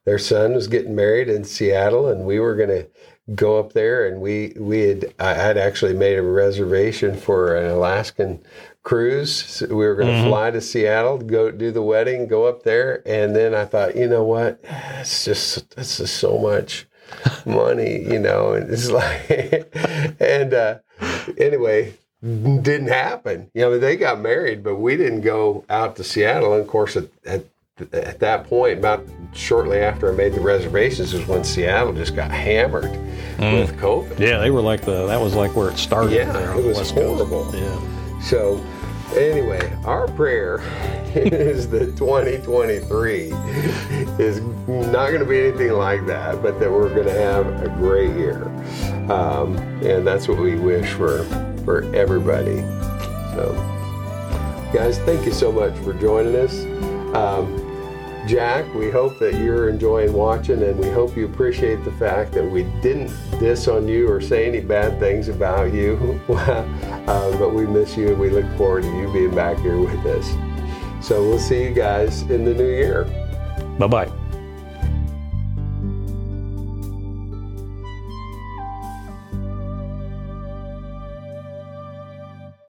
their 0.04 0.18
son 0.18 0.54
was 0.54 0.68
getting 0.68 0.94
married 0.94 1.28
in 1.28 1.44
Seattle, 1.44 2.08
and 2.08 2.24
we 2.24 2.38
were 2.38 2.54
going 2.54 2.68
to 2.68 2.86
go 3.34 3.58
up 3.58 3.72
there, 3.72 4.06
and 4.06 4.20
we 4.20 4.54
we 4.58 4.80
had 4.80 5.14
I 5.18 5.34
had 5.34 5.56
actually 5.56 5.94
made 5.94 6.18
a 6.18 6.22
reservation 6.22 7.16
for 7.16 7.56
an 7.56 7.70
Alaskan 7.70 8.42
cruise. 8.82 9.32
So 9.32 9.66
we 9.66 9.86
were 9.86 9.94
going 9.94 10.08
to 10.08 10.14
Mhm. 10.14 10.28
fly 10.28 10.50
to 10.50 10.60
Seattle, 10.60 11.18
go 11.18 11.50
do 11.50 11.70
the 11.70 11.82
wedding, 11.82 12.26
go 12.26 12.46
up 12.46 12.62
there, 12.64 13.02
and 13.06 13.34
then 13.36 13.54
I 13.54 13.64
thought, 13.64 13.96
you 13.96 14.08
know 14.08 14.24
what, 14.24 14.58
it's 15.00 15.24
just 15.24 15.74
this 15.76 16.00
is 16.00 16.10
so 16.10 16.38
much 16.38 16.86
money, 17.46 18.00
you 18.02 18.18
know, 18.18 18.52
and 18.52 18.70
it's 18.72 18.90
like, 19.00 19.74
and 20.20 20.54
uh, 20.54 20.74
anyway. 21.38 21.94
Didn't 22.24 22.86
happen. 22.86 23.50
You 23.52 23.62
know, 23.62 23.78
they 23.80 23.96
got 23.96 24.20
married, 24.20 24.62
but 24.62 24.76
we 24.76 24.96
didn't 24.96 25.22
go 25.22 25.64
out 25.68 25.96
to 25.96 26.04
Seattle. 26.04 26.52
And 26.52 26.60
of 26.62 26.68
course, 26.68 26.96
at, 26.96 27.06
at 27.26 27.42
at 27.92 28.20
that 28.20 28.44
point, 28.46 28.78
about 28.78 29.04
shortly 29.32 29.78
after 29.78 30.08
I 30.08 30.14
made 30.14 30.34
the 30.34 30.40
reservations, 30.40 31.14
is 31.14 31.26
when 31.26 31.42
Seattle 31.42 31.92
just 31.92 32.14
got 32.14 32.30
hammered 32.30 32.92
with 33.40 33.76
COVID. 33.80 34.20
yeah, 34.20 34.38
they 34.38 34.52
were 34.52 34.60
like 34.60 34.82
the 34.82 35.08
that 35.08 35.20
was 35.20 35.34
like 35.34 35.56
where 35.56 35.68
it 35.70 35.78
started. 35.78 36.12
Yeah, 36.12 36.30
there 36.30 36.52
on 36.52 36.60
it 36.60 36.64
was 36.64 36.76
West 36.76 36.94
Coast. 36.94 37.28
horrible. 37.28 37.50
Yeah. 37.58 37.80
So, 38.22 38.64
anyway, 39.16 39.76
our 39.84 40.06
prayer 40.08 40.60
is 41.14 41.68
that 41.70 41.96
2023 41.96 43.32
is 44.18 44.40
not 44.40 45.08
going 45.08 45.20
to 45.20 45.26
be 45.26 45.40
anything 45.40 45.72
like 45.72 46.06
that, 46.06 46.40
but 46.40 46.58
that 46.60 46.70
we're 46.70 46.88
going 46.94 47.08
to 47.08 47.12
have 47.12 47.62
a 47.62 47.68
great 47.68 48.16
year, 48.16 48.44
um, 49.10 49.56
and 49.82 50.06
that's 50.06 50.28
what 50.28 50.38
we 50.38 50.54
wish 50.54 50.88
for 50.92 51.24
for 51.64 51.82
everybody. 51.94 52.60
So, 53.34 53.52
guys, 54.72 54.98
thank 55.00 55.26
you 55.26 55.32
so 55.32 55.50
much 55.50 55.76
for 55.78 55.92
joining 55.94 56.36
us. 56.36 56.64
Um, 57.14 57.58
Jack, 58.26 58.72
we 58.72 58.88
hope 58.88 59.18
that 59.18 59.34
you're 59.34 59.68
enjoying 59.68 60.12
watching, 60.12 60.62
and 60.62 60.78
we 60.78 60.88
hope 60.90 61.16
you 61.16 61.26
appreciate 61.26 61.84
the 61.84 61.92
fact 61.92 62.32
that 62.32 62.48
we 62.48 62.62
didn't 62.80 63.12
diss 63.40 63.66
on 63.66 63.88
you 63.88 64.08
or 64.08 64.20
say 64.20 64.46
any 64.46 64.60
bad 64.60 65.00
things 65.00 65.28
about 65.28 65.74
you. 65.74 66.20
uh, 67.06 67.36
but 67.38 67.54
we 67.54 67.66
miss 67.66 67.96
you, 67.96 68.08
and 68.08 68.18
we 68.18 68.30
look 68.30 68.46
forward 68.56 68.82
to 68.84 68.96
you 68.96 69.12
being 69.12 69.34
back 69.34 69.58
here 69.58 69.78
with 69.78 70.04
us. 70.06 70.26
So 71.06 71.22
we'll 71.22 71.38
see 71.38 71.64
you 71.64 71.74
guys 71.74 72.22
in 72.22 72.44
the 72.44 72.54
new 72.54 72.68
year. 72.68 73.04
Bye 73.78 73.86
bye. 73.86 74.21